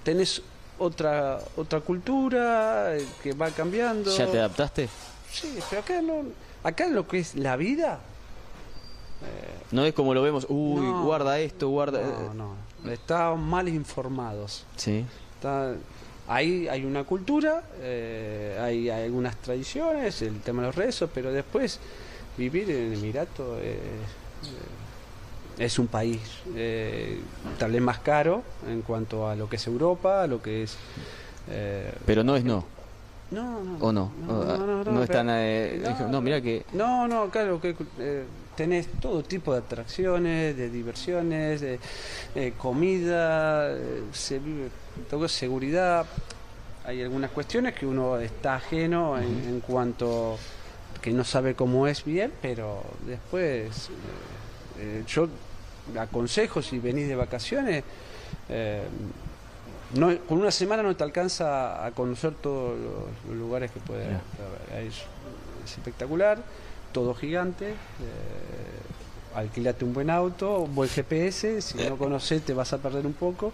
tenés 0.03 0.41
otra 0.79 1.39
otra 1.55 1.79
cultura 1.81 2.95
eh, 2.97 3.05
que 3.23 3.33
va 3.33 3.49
cambiando. 3.51 4.15
¿Ya 4.15 4.25
te 4.29 4.39
adaptaste? 4.39 4.89
Sí, 5.31 5.57
pero 5.69 5.81
acá 5.81 6.01
no, 6.01 6.23
acá 6.63 6.87
lo 6.87 7.07
que 7.07 7.19
es 7.19 7.35
la 7.35 7.55
vida. 7.55 7.99
No 9.71 9.83
es 9.85 9.93
como 9.93 10.13
lo 10.13 10.21
vemos, 10.21 10.45
uy, 10.49 10.81
No. 10.85 11.03
guarda 11.03 11.39
esto, 11.39 11.69
guarda... 11.69 11.99
No, 12.35 12.55
no, 12.83 12.91
están 12.91 13.41
mal 13.41 13.67
informados. 13.67 14.65
Sí. 14.75 15.03
Está, 15.35 15.73
ahí 16.27 16.67
hay 16.67 16.83
una 16.85 17.03
cultura, 17.03 17.63
eh, 17.79 18.57
hay, 18.61 18.89
hay 18.89 19.03
algunas 19.05 19.35
tradiciones, 19.37 20.21
el 20.21 20.39
tema 20.41 20.61
de 20.61 20.67
los 20.69 20.75
rezos, 20.75 21.09
pero 21.13 21.31
después 21.31 21.79
vivir 22.37 22.69
en 22.71 22.91
el 22.91 22.93
Emirato 22.99 23.57
eh, 23.59 23.73
eh, 23.73 25.63
es 25.63 25.79
un 25.79 25.87
país 25.87 26.19
eh, 26.55 27.19
tal 27.57 27.71
vez 27.71 27.81
más 27.81 27.99
caro 27.99 28.43
en 28.67 28.81
cuanto 28.81 29.27
a 29.29 29.35
lo 29.35 29.47
que 29.47 29.55
es 29.55 29.67
Europa, 29.67 30.23
a 30.23 30.27
lo 30.27 30.41
que 30.41 30.63
es... 30.63 30.75
eh, 31.49 31.93
Pero 32.05 32.23
no 32.23 32.35
es 32.35 32.43
no, 32.43 32.65
no, 33.31 33.63
no, 33.63 33.77
¿o 33.79 33.91
no? 33.91 34.11
No, 34.27 34.43
no, 34.43 34.57
no, 34.83 34.83
no 34.91 35.01
es 35.01 35.07
pero- 35.07 35.19
tan... 35.19 35.27
eh, 35.31 35.81
no, 35.99 36.07
no, 36.09 36.21
mira 36.21 36.41
que... 36.41 36.65
No, 36.73 37.07
no, 37.07 37.29
claro 37.29 37.61
que 37.61 37.75
eh, 37.99 38.25
tenés 38.55 38.87
todo 38.99 39.23
tipo 39.23 39.53
de 39.53 39.59
atracciones, 39.59 40.55
de 40.57 40.69
diversiones, 40.69 41.61
de 41.61 41.79
eh, 42.35 42.53
comida, 42.57 43.71
eh, 43.71 44.03
se 44.11 44.39
vive, 44.39 44.69
todo 45.09 45.27
seguridad. 45.27 46.05
Hay 46.85 47.01
algunas 47.01 47.31
cuestiones 47.31 47.73
que 47.73 47.85
uno 47.85 48.17
está 48.19 48.55
ajeno 48.55 49.17
en, 49.17 49.25
en 49.47 49.59
cuanto 49.59 50.37
que 51.01 51.11
no 51.11 51.23
sabe 51.23 51.55
cómo 51.55 51.87
es 51.87 52.03
bien, 52.03 52.31
pero 52.41 52.83
después 53.05 53.89
eh, 54.79 55.03
yo 55.07 55.27
aconsejo 55.99 56.61
si 56.61 56.79
venís 56.79 57.07
de 57.07 57.15
vacaciones. 57.15 57.83
no, 59.95 60.17
con 60.27 60.39
una 60.39 60.51
semana 60.51 60.83
no 60.83 60.95
te 60.95 61.03
alcanza 61.03 61.85
a 61.85 61.91
conocer 61.91 62.33
todos 62.35 62.77
los, 62.79 63.29
los 63.29 63.37
lugares 63.37 63.71
que 63.71 63.79
puede 63.79 64.05
haber. 64.05 64.21
Es, 64.87 64.95
es 65.63 65.71
espectacular, 65.77 66.37
todo 66.95 67.13
gigante. 67.13 67.71
Eh, 67.71 69.35
alquilate 69.35 69.83
un 69.83 69.93
buen 69.93 70.09
auto, 70.09 70.59
un 70.61 70.73
buen 70.73 70.89
GPS. 70.89 71.61
Si 71.61 71.77
no 71.77 71.97
conoces, 71.97 72.41
te 72.41 72.53
vas 72.53 72.71
a 72.73 72.77
perder 72.79 73.05
un 73.05 73.13
poco. 73.13 73.51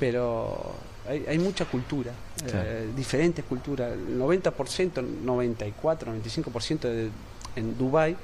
pero 0.00 0.74
hay, 1.08 1.24
hay 1.28 1.38
mucha 1.40 1.64
cultura, 1.64 2.12
Claro. 2.46 2.62
eh, 2.64 2.88
diferentes 2.94 3.44
culturas. 3.44 3.92
El 3.92 4.16
90%, 4.16 5.02
94, 5.02 6.12
95% 6.12 6.82
de, 6.88 7.10
en 7.56 7.76
Dubái 7.76 8.14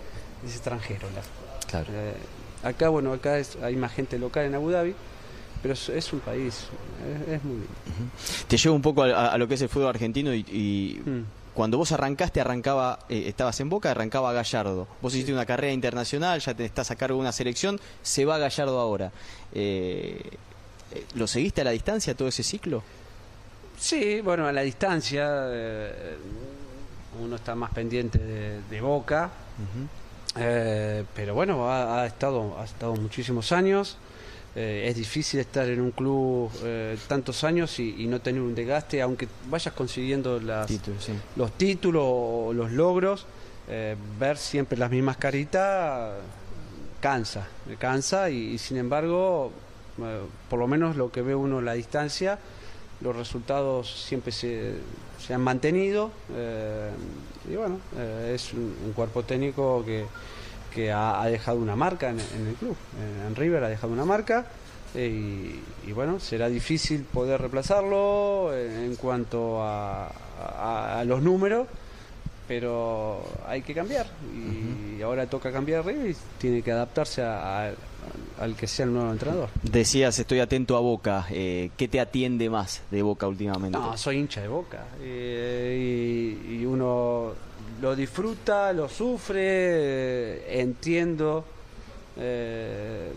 es 0.46 0.52
extranjero. 0.54 1.08
la- 1.16 1.66
Claro. 1.68 1.86
eh, 1.90 2.14
acá, 2.62 2.90
bueno, 2.90 3.12
acá 3.12 3.38
es- 3.38 3.56
hay 3.60 3.74
más 3.74 3.92
gente 3.92 4.20
local 4.20 4.44
en 4.46 4.54
Abu 4.54 4.70
Dhabi, 4.70 4.94
pero 5.62 5.74
es, 5.74 6.12
un 6.12 6.20
país, 6.20 6.68
es, 7.26 7.28
es 7.34 7.42
muy 7.44 7.54
lindo. 7.56 7.66
Te 8.46 8.56
llevo 8.56 8.76
un 8.76 8.82
poco 8.82 9.02
a, 9.02 9.06
a- 9.10 9.32
a 9.32 9.38
lo 9.38 9.48
que 9.48 9.54
es 9.54 9.62
el 9.62 9.68
fútbol 9.68 9.88
argentino 9.88 10.32
y, 10.32 10.40
y 10.48 11.00
Mm. 11.04 11.24
Cuando 11.54 11.78
vos 11.78 11.92
arrancaste, 11.92 12.40
arrancaba, 12.40 12.98
eh, 13.08 13.24
estabas 13.28 13.58
en 13.60 13.68
Boca, 13.68 13.90
arrancaba 13.90 14.32
Gallardo. 14.32 14.88
Vos 15.00 15.14
hiciste 15.14 15.32
una 15.32 15.46
carrera 15.46 15.72
internacional, 15.72 16.40
ya 16.40 16.54
te 16.54 16.64
estás 16.64 16.90
a 16.90 16.96
cargo 16.96 17.16
de 17.16 17.20
una 17.22 17.32
selección, 17.32 17.80
se 18.02 18.24
va 18.24 18.38
Gallardo 18.38 18.78
ahora. 18.80 19.12
Eh, 19.52 20.20
eh, 20.92 21.04
¿Lo 21.14 21.26
seguiste 21.26 21.60
a 21.60 21.64
la 21.64 21.70
distancia 21.70 22.14
todo 22.14 22.28
ese 22.28 22.42
ciclo? 22.42 22.82
Sí, 23.78 24.20
bueno, 24.20 24.46
a 24.46 24.52
la 24.52 24.62
distancia 24.62 25.26
eh, 25.48 26.16
uno 27.22 27.36
está 27.36 27.54
más 27.54 27.70
pendiente 27.72 28.18
de, 28.18 28.60
de 28.62 28.80
Boca, 28.80 29.30
eh, 30.36 31.04
pero 31.14 31.34
bueno, 31.34 31.70
ha, 31.70 32.02
ha 32.02 32.06
estado, 32.06 32.58
ha 32.58 32.64
estado 32.64 32.94
muchísimos 32.94 33.52
años. 33.52 33.96
Eh, 34.56 34.86
es 34.88 34.94
difícil 34.94 35.40
estar 35.40 35.68
en 35.68 35.80
un 35.80 35.90
club 35.90 36.48
eh, 36.62 36.96
tantos 37.08 37.42
años 37.42 37.80
y, 37.80 38.02
y 38.04 38.06
no 38.06 38.20
tener 38.20 38.40
un 38.40 38.54
desgaste, 38.54 39.02
aunque 39.02 39.26
vayas 39.50 39.74
consiguiendo 39.74 40.38
las, 40.38 40.68
Título, 40.68 41.00
sí. 41.00 41.12
los 41.34 41.50
títulos 41.58 42.04
o 42.06 42.52
los 42.54 42.70
logros, 42.70 43.26
eh, 43.68 43.96
ver 44.18 44.36
siempre 44.36 44.78
las 44.78 44.90
mismas 44.92 45.16
caritas 45.16 46.12
cansa, 47.00 47.48
me 47.68 47.74
cansa 47.76 48.30
y, 48.30 48.54
y 48.54 48.58
sin 48.58 48.76
embargo, 48.76 49.50
por 50.48 50.58
lo 50.58 50.68
menos 50.68 50.96
lo 50.96 51.10
que 51.10 51.22
ve 51.22 51.34
uno 51.34 51.58
a 51.58 51.62
la 51.62 51.72
distancia, 51.74 52.38
los 53.00 53.14
resultados 53.16 54.04
siempre 54.06 54.30
se, 54.32 54.74
se 55.18 55.34
han 55.34 55.42
mantenido 55.42 56.10
y 57.50 57.56
bueno, 57.56 57.78
es 58.32 58.54
un, 58.54 58.74
un 58.86 58.92
cuerpo 58.94 59.22
técnico 59.22 59.84
que, 59.84 60.06
que 60.74 60.90
ha, 60.92 61.22
ha 61.22 61.26
dejado 61.28 61.58
una 61.58 61.76
marca 61.76 62.10
en, 62.10 62.18
en 62.20 62.48
el 62.48 62.54
club, 62.54 62.76
en, 63.28 63.34
River 63.36 63.64
ha 63.64 63.68
dejado 63.68 63.92
una 63.92 64.04
marca. 64.04 64.46
eh, 64.94 65.06
Y, 65.86 65.88
y 65.88 65.92
bueno, 65.92 66.18
será 66.20 66.48
difícil 66.48 67.02
poder 67.04 67.40
reemplazarlo 67.40 68.50
en, 68.56 68.70
en 68.90 68.96
cuanto 68.96 69.62
a, 69.62 70.06
a- 70.08 71.00
a 71.00 71.04
los 71.04 71.22
números, 71.22 71.66
pero 72.46 73.24
hay 73.46 73.62
que 73.62 73.74
cambiar. 73.74 74.06
Y 74.98 75.00
ahora 75.02 75.26
toca 75.26 75.50
cambiar 75.52 75.84
River 75.86 76.10
y 76.10 76.16
tiene 76.38 76.62
que 76.62 76.72
adaptarse 76.72 77.22
a- 77.22 77.68
a- 77.68 77.72
al 78.40 78.54
que 78.56 78.66
sea 78.66 78.84
el 78.84 78.92
nuevo 78.92 79.10
entrenador. 79.12 79.48
Decías, 79.62 80.18
estoy 80.18 80.40
atento 80.40 80.76
a 80.76 80.80
Boca. 80.80 81.26
Eh, 81.30 81.70
¿Qué 81.76 81.88
te 81.88 82.00
atiende 82.00 82.50
más 82.50 82.82
de 82.90 83.02
Boca 83.02 83.26
últimamente? 83.28 83.78
No, 83.78 83.96
soy 83.96 84.18
hincha 84.18 84.40
de 84.42 84.48
boca. 84.48 84.84
eh, 85.00 86.36
y, 86.50 86.54
y 86.56 86.66
uno 86.66 87.32
lo 87.84 87.94
disfruta, 87.94 88.72
lo 88.72 88.88
sufre, 88.88 89.42
eh, 89.42 90.60
entiendo 90.62 91.44
eh, 92.16 93.12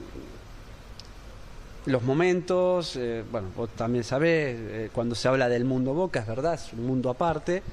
los 1.85 2.03
momentos. 2.03 2.97
eh, 2.97 3.23
bueno, 3.31 3.47
vos 3.55 3.69
también 3.77 4.03
sabés, 4.03 4.91
cuando 4.91 5.15
se 5.15 5.29
habla 5.29 5.47
del 5.47 5.63
mundo 5.63 5.93
boca, 5.93 6.19
es 6.19 6.27
verdad, 6.27 6.55
es 6.55 6.73
un 6.73 6.85
mundo 6.85 7.09
aparte. 7.09 7.63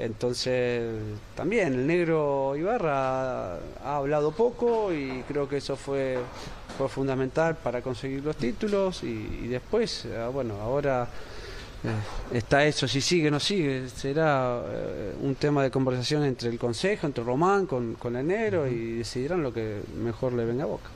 Entonces, 0.00 0.82
también 1.36 1.74
el 1.74 1.86
negro 1.86 2.56
Ibarra 2.56 3.58
ha 3.84 3.96
hablado 3.96 4.32
poco 4.32 4.92
y 4.92 5.22
creo 5.28 5.48
que 5.48 5.58
eso 5.58 5.76
fue, 5.76 6.18
fue 6.76 6.88
fundamental 6.88 7.54
para 7.54 7.82
conseguir 7.82 8.24
los 8.24 8.34
títulos. 8.34 9.04
Y, 9.04 9.46
después, 9.46 10.06
eh, 10.06 10.28
bueno, 10.32 10.54
ahora 10.60 11.06
está 12.32 12.64
eso, 12.64 12.86
si 12.86 13.00
sigue 13.00 13.28
o 13.28 13.30
no 13.30 13.40
sigue, 13.40 13.88
será 13.88 14.62
eh, 14.64 15.14
un 15.22 15.34
tema 15.34 15.62
de 15.62 15.70
conversación 15.70 16.24
entre 16.24 16.48
el 16.48 16.58
consejo, 16.58 17.06
entre 17.06 17.24
Román 17.24 17.66
con, 17.66 17.94
con 17.94 18.14
el 18.16 18.26
negro 18.26 18.66
y 18.68 18.98
decidirán 18.98 19.42
lo 19.42 19.52
que 19.52 19.80
mejor 19.96 20.32
le 20.32 20.44
venga 20.44 20.64
a 20.64 20.66
boca. 20.66 20.90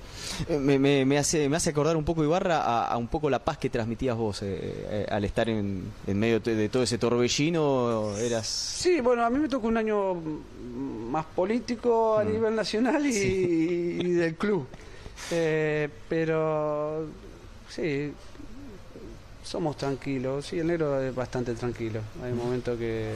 Eh, 0.49 0.59
Me, 0.59 0.79
me- 0.79 1.05
me 1.05 1.19
hace, 1.19 1.49
me 1.49 1.57
hace 1.57 1.71
acordar 1.71 1.97
un 1.97 2.05
poco 2.05 2.23
Ibarra 2.25 2.61
a, 2.63 2.87
a 2.89 2.97
un 2.97 3.09
poco 3.09 3.31
la 3.31 3.39
paz 3.39 3.59
que 3.59 3.71
transmitías 3.71 4.17
vos 4.17 4.43
eh, 4.43 4.47
eh, 4.91 5.07
al 5.11 5.25
estar 5.25 5.49
en, 5.49 5.85
en 6.07 6.19
medio 6.19 6.41
de 6.41 6.69
todo 6.69 6.83
ese 6.83 6.99
torbellino. 6.99 8.17
Eras. 8.19 8.47
Sí, 8.47 9.01
bueno, 9.01 9.25
a 9.25 9.31
mí 9.31 9.39
me 9.39 9.49
tocó 9.49 9.69
un 9.69 9.77
año 9.77 10.15
mm, 10.15 11.11
más 11.11 11.27
político 11.27 12.19
a 12.19 12.25
nivel 12.25 12.55
nacional 12.57 13.05
y, 13.07 13.11
y 13.13 14.11
del 14.13 14.35
club. 14.37 14.67
Eh, 15.31 15.89
pero 16.09 17.07
sí, 17.69 18.13
somos 19.47 19.77
tranquilos. 19.77 20.47
Sí, 20.47 20.59
el 20.59 20.67
negro 20.67 21.01
es 21.01 21.15
bastante 21.15 21.55
tranquilo. 21.55 22.01
Hay 22.23 22.33
momentos 22.33 22.77
que 22.79 23.13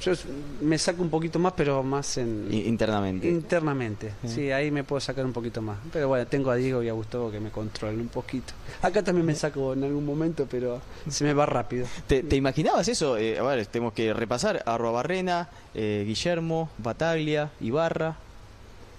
yo 0.00 0.12
me 0.60 0.76
saco 0.78 1.02
un 1.02 1.08
poquito 1.10 1.38
más, 1.38 1.54
pero 1.56 1.82
más 1.82 2.18
en 2.18 2.52
internamente. 2.52 3.28
internamente. 3.28 4.12
Sí, 4.26 4.50
ahí 4.52 4.70
me 4.70 4.84
puedo 4.84 5.00
sacar 5.00 5.24
un 5.24 5.32
poquito 5.32 5.60
más. 5.62 5.78
Pero 5.92 6.08
bueno, 6.08 6.26
tengo 6.26 6.50
a 6.50 6.56
Diego 6.56 6.82
y 6.82 6.88
a 6.88 6.92
Gustavo 6.92 7.30
que 7.30 7.40
me 7.40 7.50
controlan 7.50 8.00
un 8.00 8.08
poquito. 8.08 8.52
Acá 8.82 9.02
también 9.02 9.26
me 9.26 9.34
saco 9.34 9.72
en 9.72 9.82
algún 9.82 10.04
momento, 10.04 10.46
pero 10.50 10.80
se 11.08 11.24
me 11.24 11.32
va 11.32 11.46
rápido. 11.46 11.86
¿Te, 12.06 12.22
te 12.22 12.36
imaginabas 12.36 12.86
eso? 12.88 13.16
Eh, 13.16 13.38
a 13.38 13.42
ver, 13.42 13.66
tenemos 13.66 13.92
que 13.94 14.12
repasar. 14.12 14.62
Arroa 14.66 14.92
Barrena, 14.92 15.48
eh, 15.74 16.04
Guillermo, 16.06 16.68
Bataglia, 16.78 17.50
Ibarra. 17.60 18.16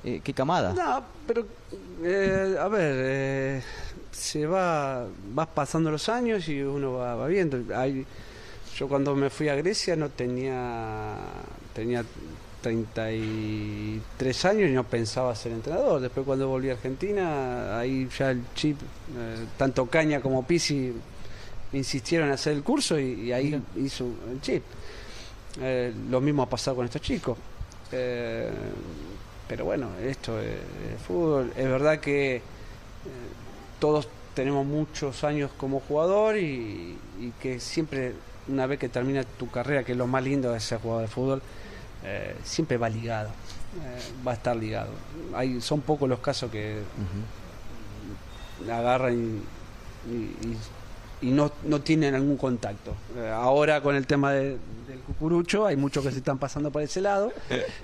Eh, 0.03 0.21
¿Qué 0.23 0.33
camada? 0.33 0.73
No, 0.73 1.03
pero 1.27 1.45
eh, 2.03 2.55
a 2.59 2.67
ver, 2.67 2.95
eh, 2.99 3.61
se 4.15 4.45
va, 4.45 5.05
vas 5.33 5.47
pasando 5.47 5.91
los 5.91 6.07
años 6.09 6.47
y 6.47 6.61
uno 6.61 6.93
va, 6.93 7.15
va 7.15 7.27
viendo. 7.27 7.61
Hay, 7.75 8.05
yo 8.77 8.87
cuando 8.87 9.15
me 9.15 9.29
fui 9.29 9.49
a 9.49 9.55
Grecia 9.55 9.95
no 9.95 10.09
tenía 10.09 11.17
tenía 11.73 12.05
33 12.61 14.45
años 14.45 14.69
y 14.69 14.73
no 14.73 14.85
pensaba 14.85 15.35
ser 15.35 15.51
entrenador. 15.51 16.01
Después 16.01 16.25
cuando 16.25 16.47
volví 16.47 16.69
a 16.69 16.73
Argentina, 16.73 17.77
ahí 17.77 18.07
ya 18.17 18.31
el 18.31 18.41
chip, 18.55 18.81
eh, 18.81 19.45
tanto 19.57 19.85
Caña 19.87 20.21
como 20.21 20.45
Pisi 20.47 20.93
insistieron 21.73 22.29
en 22.29 22.33
hacer 22.33 22.53
el 22.53 22.63
curso 22.63 22.97
y, 22.97 23.25
y 23.25 23.31
ahí 23.33 23.61
hizo 23.75 24.05
el 24.31 24.41
chip. 24.41 24.63
Eh, 25.61 25.93
lo 26.09 26.21
mismo 26.21 26.43
ha 26.43 26.49
pasado 26.49 26.77
con 26.77 26.85
estos 26.85 27.01
chicos. 27.01 27.37
Eh, 27.91 28.49
pero 29.47 29.65
bueno, 29.65 29.89
esto 30.01 30.39
es, 30.39 30.47
es 30.47 31.01
fútbol. 31.05 31.51
Es 31.55 31.65
verdad 31.65 31.99
que 31.99 32.41
todos 33.85 34.07
tenemos 34.33 34.65
muchos 34.65 35.23
años 35.23 35.51
como 35.57 35.79
jugador 35.79 36.37
y, 36.37 36.97
y 37.19 37.31
que 37.39 37.59
siempre, 37.59 38.13
una 38.47 38.65
vez 38.65 38.79
que 38.79 38.89
termina 38.89 39.23
tu 39.23 39.47
carrera, 39.51 39.83
que 39.83 39.91
es 39.91 39.97
lo 39.97 40.07
más 40.07 40.23
lindo 40.23 40.51
de 40.51 40.59
ser 40.59 40.79
jugador 40.79 41.03
de 41.03 41.07
fútbol, 41.07 41.41
eh, 42.03 42.35
siempre 42.43 42.77
va 42.77 42.89
ligado. 42.89 43.29
eh, 43.29 44.23
va 44.27 44.31
a 44.31 44.33
estar 44.33 44.55
ligado. 44.55 44.89
Hay, 45.35 45.61
son 45.61 45.81
pocos 45.81 46.09
los 46.09 46.17
casos 46.19 46.49
que 46.49 46.79
agarran 48.71 49.13
y, 49.13 50.11
y- 50.11 50.57
y 51.21 51.31
no, 51.31 51.51
no 51.63 51.79
tienen 51.81 52.13
algún 52.15 52.37
contacto. 52.37 52.93
Eh, 53.17 53.29
ahora 53.33 53.81
con 53.81 53.95
el 53.95 54.05
tema 54.07 54.31
de- 54.33 54.57
del 54.87 54.99
cucurucho 55.05 55.65
hay 55.65 55.75
muchos 55.75 56.03
que 56.03 56.11
se 56.11 56.17
están 56.17 56.37
pasando 56.39 56.71
por 56.71 56.81
ese 56.81 57.01
lado 57.01 57.31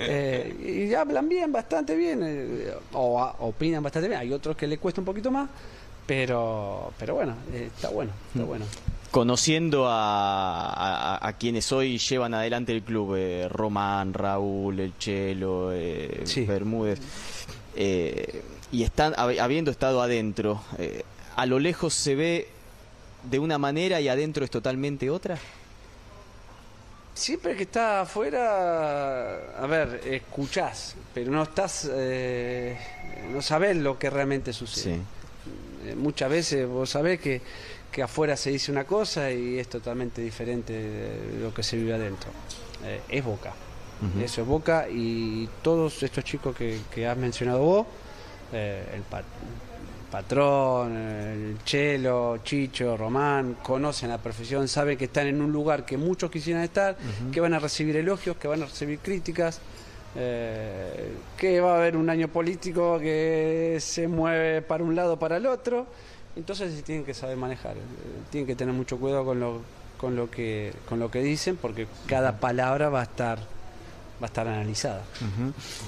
y 0.65 0.93
hablan 0.95 1.29
bien, 1.29 1.51
bastante 1.51 1.95
bien, 1.95 2.21
o 2.93 3.21
a- 3.21 3.35
opinan 3.39 3.83
bastante 3.83 4.07
bien. 4.09 4.19
Hay 4.19 4.33
otros 4.33 4.55
que 4.57 4.65
le 4.67 4.77
cuesta 4.79 5.01
un 5.01 5.05
poquito 5.05 5.29
más, 5.31 5.49
pero, 6.15 6.91
pero 6.99 7.15
bueno, 7.15 7.35
eh, 7.53 7.69
está 7.73 7.87
bueno, 7.87 8.11
está 8.33 8.43
bueno. 8.43 8.65
Conociendo 9.11 9.87
a, 9.87 10.69
a- 11.15 11.25
a 11.25 11.33
quienes 11.37 11.71
hoy 11.71 11.99
llevan 11.99 12.33
adelante 12.33 12.73
el 12.73 12.83
club, 12.83 13.15
eh, 13.15 13.47
Román, 13.49 14.13
Raúl, 14.13 14.81
El 14.81 14.97
Chelo, 14.97 15.71
eh, 15.71 16.23
Sí. 16.25 16.43
Bermúdez, 16.43 16.99
eh, 17.77 18.43
y 18.73 18.83
están 18.83 19.13
hab- 19.13 19.39
habiendo 19.39 19.71
estado 19.71 20.01
adentro, 20.01 20.61
eh, 20.79 21.03
¿a 21.37 21.45
lo 21.45 21.59
lejos 21.59 21.93
se 21.93 22.15
ve 22.15 22.49
de 23.23 23.39
una 23.39 23.57
manera 23.57 24.01
y 24.01 24.09
adentro 24.09 24.43
es 24.43 24.51
totalmente 24.51 25.09
otra? 25.09 25.37
Siempre 27.13 27.55
que 27.55 27.63
estás 27.63 28.03
afuera, 28.09 29.53
a 29.57 29.65
ver, 29.65 30.01
escuchás, 30.05 30.95
pero 31.13 31.31
no 31.31 31.43
estás, 31.43 31.89
eh, 31.89 32.77
no 33.31 33.41
sabés 33.41 33.77
lo 33.77 33.97
que 33.97 34.09
realmente 34.09 34.51
sucede. 34.51 34.95
Sí. 34.95 35.01
Eh, 35.85 35.95
muchas 35.95 36.29
veces 36.29 36.67
vos 36.67 36.89
sabés 36.89 37.19
que, 37.19 37.41
que 37.91 38.03
afuera 38.03 38.35
se 38.37 38.51
dice 38.51 38.71
una 38.71 38.83
cosa 38.85 39.31
y 39.31 39.59
es 39.59 39.67
totalmente 39.67 40.21
diferente 40.21 40.73
de 40.73 41.39
lo 41.41 41.53
que 41.53 41.63
se 41.63 41.77
vive 41.77 41.93
adentro. 41.93 42.29
Eh, 42.85 43.01
es 43.09 43.23
Boca. 43.23 43.53
Eso 44.23 44.41
es 44.41 44.47
Boca 44.47 44.87
y 44.89 45.47
todos 45.61 46.01
estos 46.01 46.23
chicos 46.23 46.55
que, 46.55 46.79
que 46.93 47.05
has 47.07 47.15
mencionado 47.17 47.59
vos, 47.59 47.85
eh, 48.51 48.83
el 48.95 49.01
pa- 49.03 49.21
patrón, 50.09 50.95
el 50.97 51.57
Chelo, 51.63 52.39
Chicho, 52.43 52.97
Román, 52.97 53.57
conocen 53.63 54.09
la 54.09 54.17
profesión, 54.17 54.67
saben 54.67 54.97
que 54.97 55.05
están 55.05 55.27
en 55.27 55.41
un 55.41 55.51
lugar 55.51 55.85
que 55.85 55.97
muchos 55.97 56.29
quisieran 56.31 56.63
estar, 56.63 56.97
que 57.31 57.39
van 57.39 57.53
a 57.53 57.59
recibir 57.59 57.95
elogios, 57.95 58.35
que 58.37 58.47
van 58.47 58.61
a 58.61 58.65
recibir 58.65 58.99
críticas, 58.99 59.61
eh, 60.15 61.13
que 61.37 61.61
va 61.61 61.73
a 61.73 61.77
haber 61.77 61.95
un 61.97 62.09
año 62.09 62.27
político 62.27 62.99
que 62.99 63.77
se 63.79 64.07
mueve 64.07 64.61
para 64.61 64.83
un 64.83 64.95
lado 64.95 65.17
para 65.17 65.37
el 65.37 65.45
otro 65.45 65.87
Entonces 66.35 66.83
tienen 66.83 67.03
que 67.05 67.13
saber 67.13 67.37
manejar, 67.37 67.75
eh, 67.77 67.81
tienen 68.29 68.47
que 68.47 68.55
tener 68.55 68.73
mucho 68.73 68.97
cuidado 68.97 69.23
con 69.25 69.39
lo, 69.39 69.61
con 69.97 70.15
lo 70.15 70.29
que 70.29 70.73
con 70.87 70.99
lo 70.99 71.09
que 71.11 71.21
dicen, 71.21 71.57
porque 71.57 71.87
cada 72.07 72.39
palabra 72.39 72.89
va 72.89 73.01
a 73.01 73.03
estar 73.03 73.39
va 74.21 74.25
a 74.25 74.27
estar 74.27 74.47
analizada. 74.47 75.01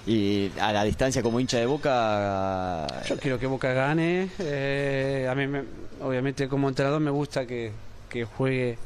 Y 0.08 0.50
a 0.60 0.72
la 0.74 0.84
distancia 0.84 1.22
como 1.22 1.40
hincha 1.40 1.60
de 1.60 1.68
Boca... 1.68 2.88
Yo 3.06 3.16
quiero 3.20 3.38
que 3.38 3.46
Boca 3.46 3.72
gane. 3.74 4.28
eh, 4.40 5.28
a 5.30 5.36
mí, 5.36 5.46
me- 5.46 5.64
obviamente, 6.02 6.48
como 6.48 6.68
entrenador 6.68 7.00
me 7.00 7.12
gusta 7.12 7.46
que, 7.46 7.72
que 8.10 8.26
juegue 8.26 8.78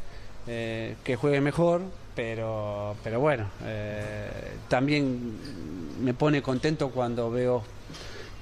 eh, 0.48 0.96
que 1.04 1.16
juegue 1.16 1.40
mejor, 1.40 1.82
pero, 2.18 2.96
pero 3.04 3.20
bueno, 3.20 3.46
eh, 3.64 4.28
también 4.68 5.38
me 6.02 6.16
pone 6.16 6.42
contento 6.42 6.90
cuando 6.90 7.30
veo 7.30 7.62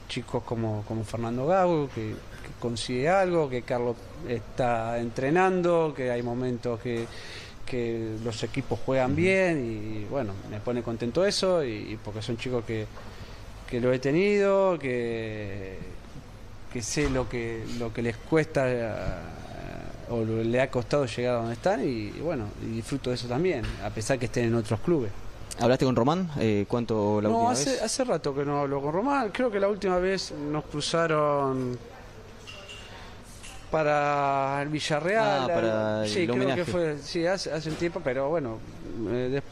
chicos 0.07 0.43
como, 0.43 0.85
como 0.87 1.03
Fernando 1.03 1.45
Gago, 1.45 1.89
que, 1.93 2.11
que 2.11 2.51
consigue 2.61 3.09
algo, 3.09 3.49
que 3.49 3.63
Carlos 3.63 3.97
está 4.29 4.97
entrenando, 4.97 5.93
que 5.93 6.09
hay 6.09 6.23
momentos 6.23 6.79
que, 6.79 7.05
que 7.65 8.15
los 8.23 8.41
equipos 8.43 8.79
juegan 8.85 9.13
bien 9.13 9.65
y 9.65 10.05
bueno, 10.05 10.31
me 10.49 10.61
pone 10.61 10.81
contento 10.81 11.25
eso 11.25 11.61
y, 11.61 11.71
y 11.71 11.99
porque 12.01 12.21
son 12.21 12.37
chicos 12.37 12.63
que, 12.63 12.85
que 13.69 13.81
lo 13.81 13.91
he 13.91 13.99
tenido, 13.99 14.79
que, 14.79 15.79
que 16.71 16.81
sé 16.81 17.09
lo 17.09 17.27
que, 17.27 17.65
lo 17.77 17.91
que 17.91 18.01
les 18.01 18.15
cuesta 18.15 19.21
o 20.09 20.23
le 20.23 20.61
ha 20.61 20.69
costado 20.69 21.05
llegar 21.05 21.35
a 21.35 21.37
donde 21.39 21.53
están 21.53 21.81
y, 21.83 22.07
y 22.15 22.19
bueno, 22.21 22.45
y 22.63 22.75
disfruto 22.75 23.09
de 23.09 23.15
eso 23.15 23.27
también, 23.27 23.63
a 23.83 23.89
pesar 23.89 24.17
que 24.19 24.25
estén 24.25 24.45
en 24.45 24.55
otros 24.55 24.79
clubes. 24.81 25.11
¿Hablaste 25.59 25.85
con 25.85 25.95
Román? 25.95 26.29
Eh, 26.37 26.65
¿Cuánto 26.67 27.21
la 27.21 27.29
no, 27.29 27.35
última 27.35 27.51
hace, 27.51 27.71
vez? 27.71 27.81
hace 27.81 28.03
rato 28.03 28.35
que 28.35 28.43
no 28.43 28.59
hablo 28.59 28.81
con 28.81 28.91
Román. 28.93 29.29
Creo 29.31 29.49
que 29.49 29.59
la 29.59 29.69
última 29.69 29.99
vez 29.99 30.33
nos 30.51 30.65
cruzaron 30.65 31.77
para 33.71 34.61
el 34.61 34.69
Villarreal. 34.69 35.43
Ah, 35.43 35.53
para 35.53 36.03
el 36.03 36.09
sí, 36.09 36.23
creo 36.23 36.35
homenaje. 36.35 36.63
que 36.63 36.71
fue, 36.71 36.97
sí, 37.01 37.25
hace, 37.25 37.51
hace 37.51 37.69
un 37.69 37.75
tiempo, 37.75 38.01
pero 38.03 38.29
bueno, 38.29 38.57
eh, 39.09 39.29
des- 39.31 39.43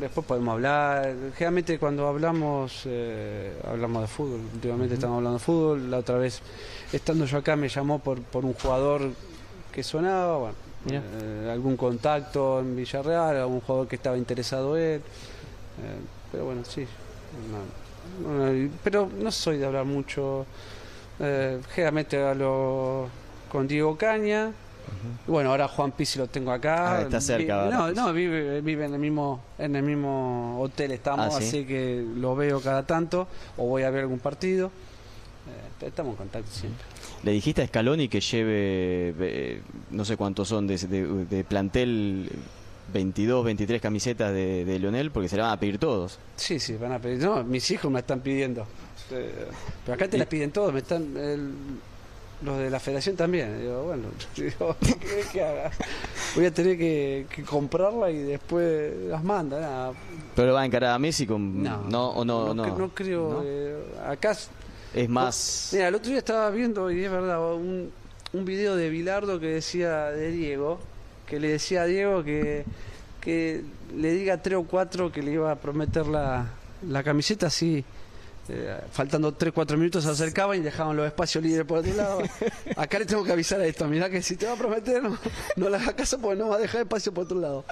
después 0.00 0.26
podemos 0.26 0.52
hablar. 0.52 1.14
Generalmente 1.34 1.78
cuando 1.78 2.06
hablamos, 2.08 2.82
eh, 2.86 3.52
hablamos 3.66 4.02
de 4.02 4.08
fútbol. 4.08 4.40
Últimamente 4.54 4.94
estamos 4.94 5.18
hablando 5.18 5.38
de 5.38 5.44
fútbol. 5.44 5.90
La 5.90 5.98
otra 5.98 6.16
vez, 6.16 6.40
estando 6.92 7.24
yo 7.26 7.38
acá, 7.38 7.54
me 7.56 7.68
llamó 7.68 7.98
por, 8.00 8.20
por 8.22 8.44
un 8.44 8.54
jugador 8.54 9.02
que 9.72 9.82
sonaba, 9.82 10.38
bueno, 10.38 10.54
eh, 10.90 11.50
algún 11.52 11.76
contacto 11.76 12.60
en 12.60 12.76
Villarreal, 12.76 13.36
algún 13.36 13.60
jugador 13.60 13.88
que 13.88 13.96
estaba 13.96 14.16
interesado 14.16 14.76
él. 14.76 15.00
Eh, 15.00 16.00
pero 16.32 16.44
bueno, 16.46 16.62
sí. 16.64 16.86
no- 17.50 18.28
no, 18.28 18.52
y- 18.54 18.70
pero 18.82 19.08
no 19.18 19.30
soy 19.30 19.58
de 19.58 19.66
hablar 19.66 19.84
mucho. 19.84 20.44
Eh, 21.20 21.60
generalmente 21.74 22.20
hablo 22.22 23.08
con 23.52 23.68
Diego 23.68 23.96
Caña. 23.96 24.52
Bueno, 25.26 25.50
ahora 25.50 25.68
Juan 25.68 25.92
Pizzi 25.92 26.18
lo 26.18 26.26
tengo 26.26 26.50
acá. 26.50 26.96
Ah, 26.98 27.02
está 27.02 27.20
cerca, 27.20 27.64
Vi- 27.66 27.70
no, 27.70 27.92
no, 27.92 28.12
vive, 28.12 28.60
vive 28.60 28.86
en 28.86 28.94
el 28.94 28.98
mismo 28.98 29.40
en 29.58 29.76
el 29.76 29.82
mismo 29.84 30.60
hotel 30.60 30.90
estamos, 30.90 31.34
Ah, 31.36 31.38
¿sí? 31.38 31.44
así 31.46 31.64
que 31.64 32.04
lo 32.16 32.34
veo 32.34 32.60
cada 32.60 32.84
tanto 32.84 33.28
o 33.56 33.66
voy 33.66 33.84
a 33.84 33.90
ver 33.90 34.00
algún 34.02 34.18
partido. 34.18 34.72
Eh, 35.82 35.86
estamos 35.86 36.12
en 36.12 36.16
contacto 36.16 36.50
siempre. 36.50 36.84
¿Le 37.22 37.32
dijiste 37.32 37.62
a 37.62 37.66
Scaloni 37.66 38.08
que 38.08 38.20
lleve, 38.20 39.14
eh, 39.18 39.60
no 39.90 40.04
sé 40.04 40.16
cuántos 40.16 40.48
son, 40.48 40.66
de, 40.66 40.76
de- 40.78 41.24
de 41.26 41.44
plantel 41.44 42.30
22, 42.92 43.44
23 43.44 43.80
camisetas 43.80 44.32
de, 44.32 44.64
de 44.64 44.78
Lionel? 44.78 45.10
Porque 45.10 45.28
se 45.28 45.36
la 45.36 45.44
van 45.44 45.52
a 45.52 45.60
pedir 45.60 45.78
todos. 45.78 46.18
Sí, 46.36 46.58
sí, 46.58 46.74
van 46.76 46.92
a 46.92 46.98
pedir. 46.98 47.18
No, 47.22 47.42
mis 47.44 47.70
hijos 47.70 47.90
me 47.90 48.00
están 48.00 48.20
pidiendo. 48.20 48.66
Eh, 49.10 49.46
Pero 49.84 49.94
acá 49.94 50.08
te 50.08 50.18
las 50.18 50.26
piden 50.28 50.50
todos, 50.52 50.72
me 50.72 50.80
están. 50.80 51.16
el- 51.16 51.52
los 52.42 52.56
de 52.56 52.70
la 52.70 52.80
federación 52.80 53.16
también. 53.16 53.60
Digo, 53.60 53.82
bueno, 53.82 54.04
digo, 54.36 54.74
¿qué 54.80 55.24
que 55.30 55.42
haga? 55.44 55.70
Voy 56.34 56.46
a 56.46 56.50
tener 56.54 56.78
que, 56.78 57.26
que 57.28 57.42
comprarla 57.42 58.10
y 58.10 58.16
después 58.22 58.94
las 59.08 59.22
manda. 59.22 59.60
nada. 59.60 59.92
¿Pero 60.34 60.54
va 60.54 60.62
a 60.62 60.64
encarar 60.64 60.94
a 60.94 60.98
Messi 60.98 61.26
con.? 61.26 61.62
No, 61.62 61.82
no, 61.82 62.08
o 62.12 62.24
no, 62.24 62.54
no, 62.54 62.64
cre- 62.64 62.76
no 62.78 62.88
creo. 62.94 63.30
¿No? 63.30 63.42
eh, 63.44 63.76
acá. 64.06 64.34
Es 64.94 65.08
más. 65.08 65.70
Mira, 65.72 65.88
el 65.88 65.94
otro 65.94 66.10
día 66.10 66.18
estaba 66.18 66.50
viendo, 66.50 66.90
y 66.90 67.04
es 67.04 67.10
verdad, 67.10 67.54
un, 67.54 67.92
un 68.32 68.44
video 68.44 68.74
de 68.76 68.88
Bilardo 68.90 69.38
que 69.38 69.46
decía 69.46 70.06
de 70.10 70.30
Diego, 70.30 70.80
que 71.26 71.38
le 71.38 71.48
decía 71.48 71.82
a 71.82 71.86
Diego 71.86 72.24
que, 72.24 72.64
que 73.20 73.62
le 73.96 74.12
diga 74.12 74.42
tres 74.42 74.58
o 74.58 74.64
cuatro 74.64 75.12
que 75.12 75.22
le 75.22 75.32
iba 75.32 75.50
a 75.52 75.56
prometer 75.56 76.06
la, 76.06 76.46
la 76.88 77.02
camiseta 77.04 77.46
así. 77.46 77.84
eh, 78.48 78.80
faltando 78.90 79.32
3 79.34 79.52
4 79.52 79.76
minutos 79.78 80.02
se 80.04 80.10
acercaban 80.10 80.58
y 80.58 80.60
dejaban 80.60 80.96
los 80.96 81.06
espacios 81.06 81.44
libres 81.44 81.64
por 81.66 81.78
otro 81.78 81.94
lado. 81.94 82.22
Acá 82.76 82.98
le 82.98 83.06
tengo 83.06 83.22
que 83.22 83.30
avisar 83.32 83.60
a 83.60 83.66
esto, 83.66 83.86
mirá 83.86 84.10
que 84.10 84.22
si 84.22 84.36
te 84.36 84.46
va 84.46 84.54
a 84.54 84.56
prometer 84.56 85.00
no, 85.02 85.16
no 85.56 85.68
le 85.70 85.76
hagas 85.76 85.94
caso 85.94 86.18
porque 86.20 86.36
no 86.38 86.48
va 86.48 86.56
a 86.56 86.58
dejar 86.58 86.80
espacio 86.82 87.12
por 87.14 87.24
otro 87.24 87.38
lado. 87.38 87.64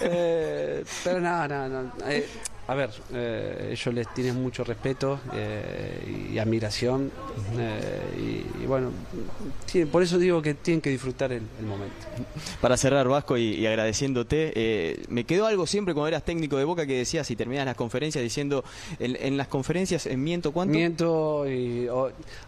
Eh, 0.00 0.84
pero 1.04 1.20
nada, 1.20 1.46
nada, 1.46 1.68
nada. 1.68 1.92
Eh, 2.12 2.26
a 2.66 2.74
ver, 2.74 2.90
eh, 3.12 3.68
ellos 3.72 3.94
les 3.94 4.12
tienen 4.14 4.42
mucho 4.42 4.64
respeto 4.64 5.20
eh, 5.34 6.28
y 6.32 6.38
admiración. 6.38 7.10
eh, 7.58 8.00
y, 8.58 8.62
y 8.62 8.66
bueno, 8.66 8.90
por 9.92 10.02
eso 10.02 10.18
digo 10.18 10.40
que 10.40 10.54
tienen 10.54 10.80
que 10.80 10.90
disfrutar 10.90 11.32
el, 11.32 11.42
el 11.60 11.66
momento. 11.66 11.94
Para 12.60 12.76
cerrar, 12.76 13.06
Vasco, 13.08 13.36
y, 13.36 13.54
y 13.54 13.66
agradeciéndote, 13.66 14.52
eh, 14.54 15.02
me 15.08 15.24
quedó 15.24 15.46
algo 15.46 15.66
siempre 15.66 15.92
cuando 15.94 16.08
eras 16.08 16.24
técnico 16.24 16.56
de 16.56 16.64
Boca 16.64 16.86
que 16.86 16.96
decías 16.96 17.30
y 17.30 17.36
terminas 17.36 17.66
las 17.66 17.76
conferencias 17.76 18.22
diciendo, 18.22 18.64
en, 18.98 19.16
en 19.20 19.36
las 19.36 19.48
conferencias, 19.48 20.06
¿en 20.06 20.22
miento 20.22 20.52
cuánto? 20.52 20.72
Miento 20.74 21.46
y 21.50 21.88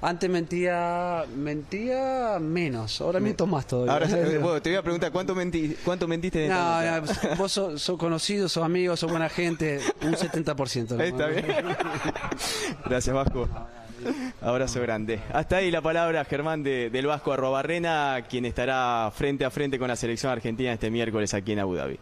antes 0.00 0.30
mentía 0.30 1.24
mentía 1.36 2.38
menos, 2.40 3.00
ahora 3.00 3.20
miento 3.20 3.46
más 3.46 3.66
todavía. 3.66 3.92
Ahora, 3.92 4.06
bueno, 4.40 4.62
te 4.62 4.70
voy 4.70 4.78
a 4.78 4.82
preguntar, 4.82 5.12
¿cuánto, 5.12 5.34
menti- 5.34 5.76
cuánto 5.84 6.08
mentiste 6.08 6.44
en 6.44 6.50
No, 6.50 6.80
no, 6.82 7.36
vos 7.36 7.52
sos, 7.52 7.82
sos 7.82 7.98
conocido, 7.98 8.48
sos 8.48 8.64
amigo, 8.64 8.96
sos 8.96 9.10
buena 9.10 9.28
gente, 9.28 9.80
un 10.06 10.14
70%. 10.14 10.90
nomás. 10.90 11.06
Está 11.06 11.26
bien. 11.28 11.44
Gracias, 12.84 13.14
Vasco. 13.14 13.48
Abrazo 14.40 14.80
grande. 14.82 15.18
Hasta 15.32 15.56
ahí 15.56 15.70
la 15.70 15.80
palabra, 15.80 16.24
Germán, 16.24 16.62
de- 16.62 16.90
del 16.90 17.06
Vasco 17.06 17.32
Arrobarrena, 17.32 18.24
quien 18.28 18.44
estará 18.44 19.10
frente 19.14 19.44
a 19.44 19.50
frente 19.50 19.78
con 19.78 19.88
la 19.88 19.96
selección 19.96 20.30
argentina 20.32 20.72
este 20.72 20.90
miércoles 20.90 21.34
aquí 21.34 21.52
en 21.52 21.60
Abu 21.60 21.74
Dhabi. 21.74 21.98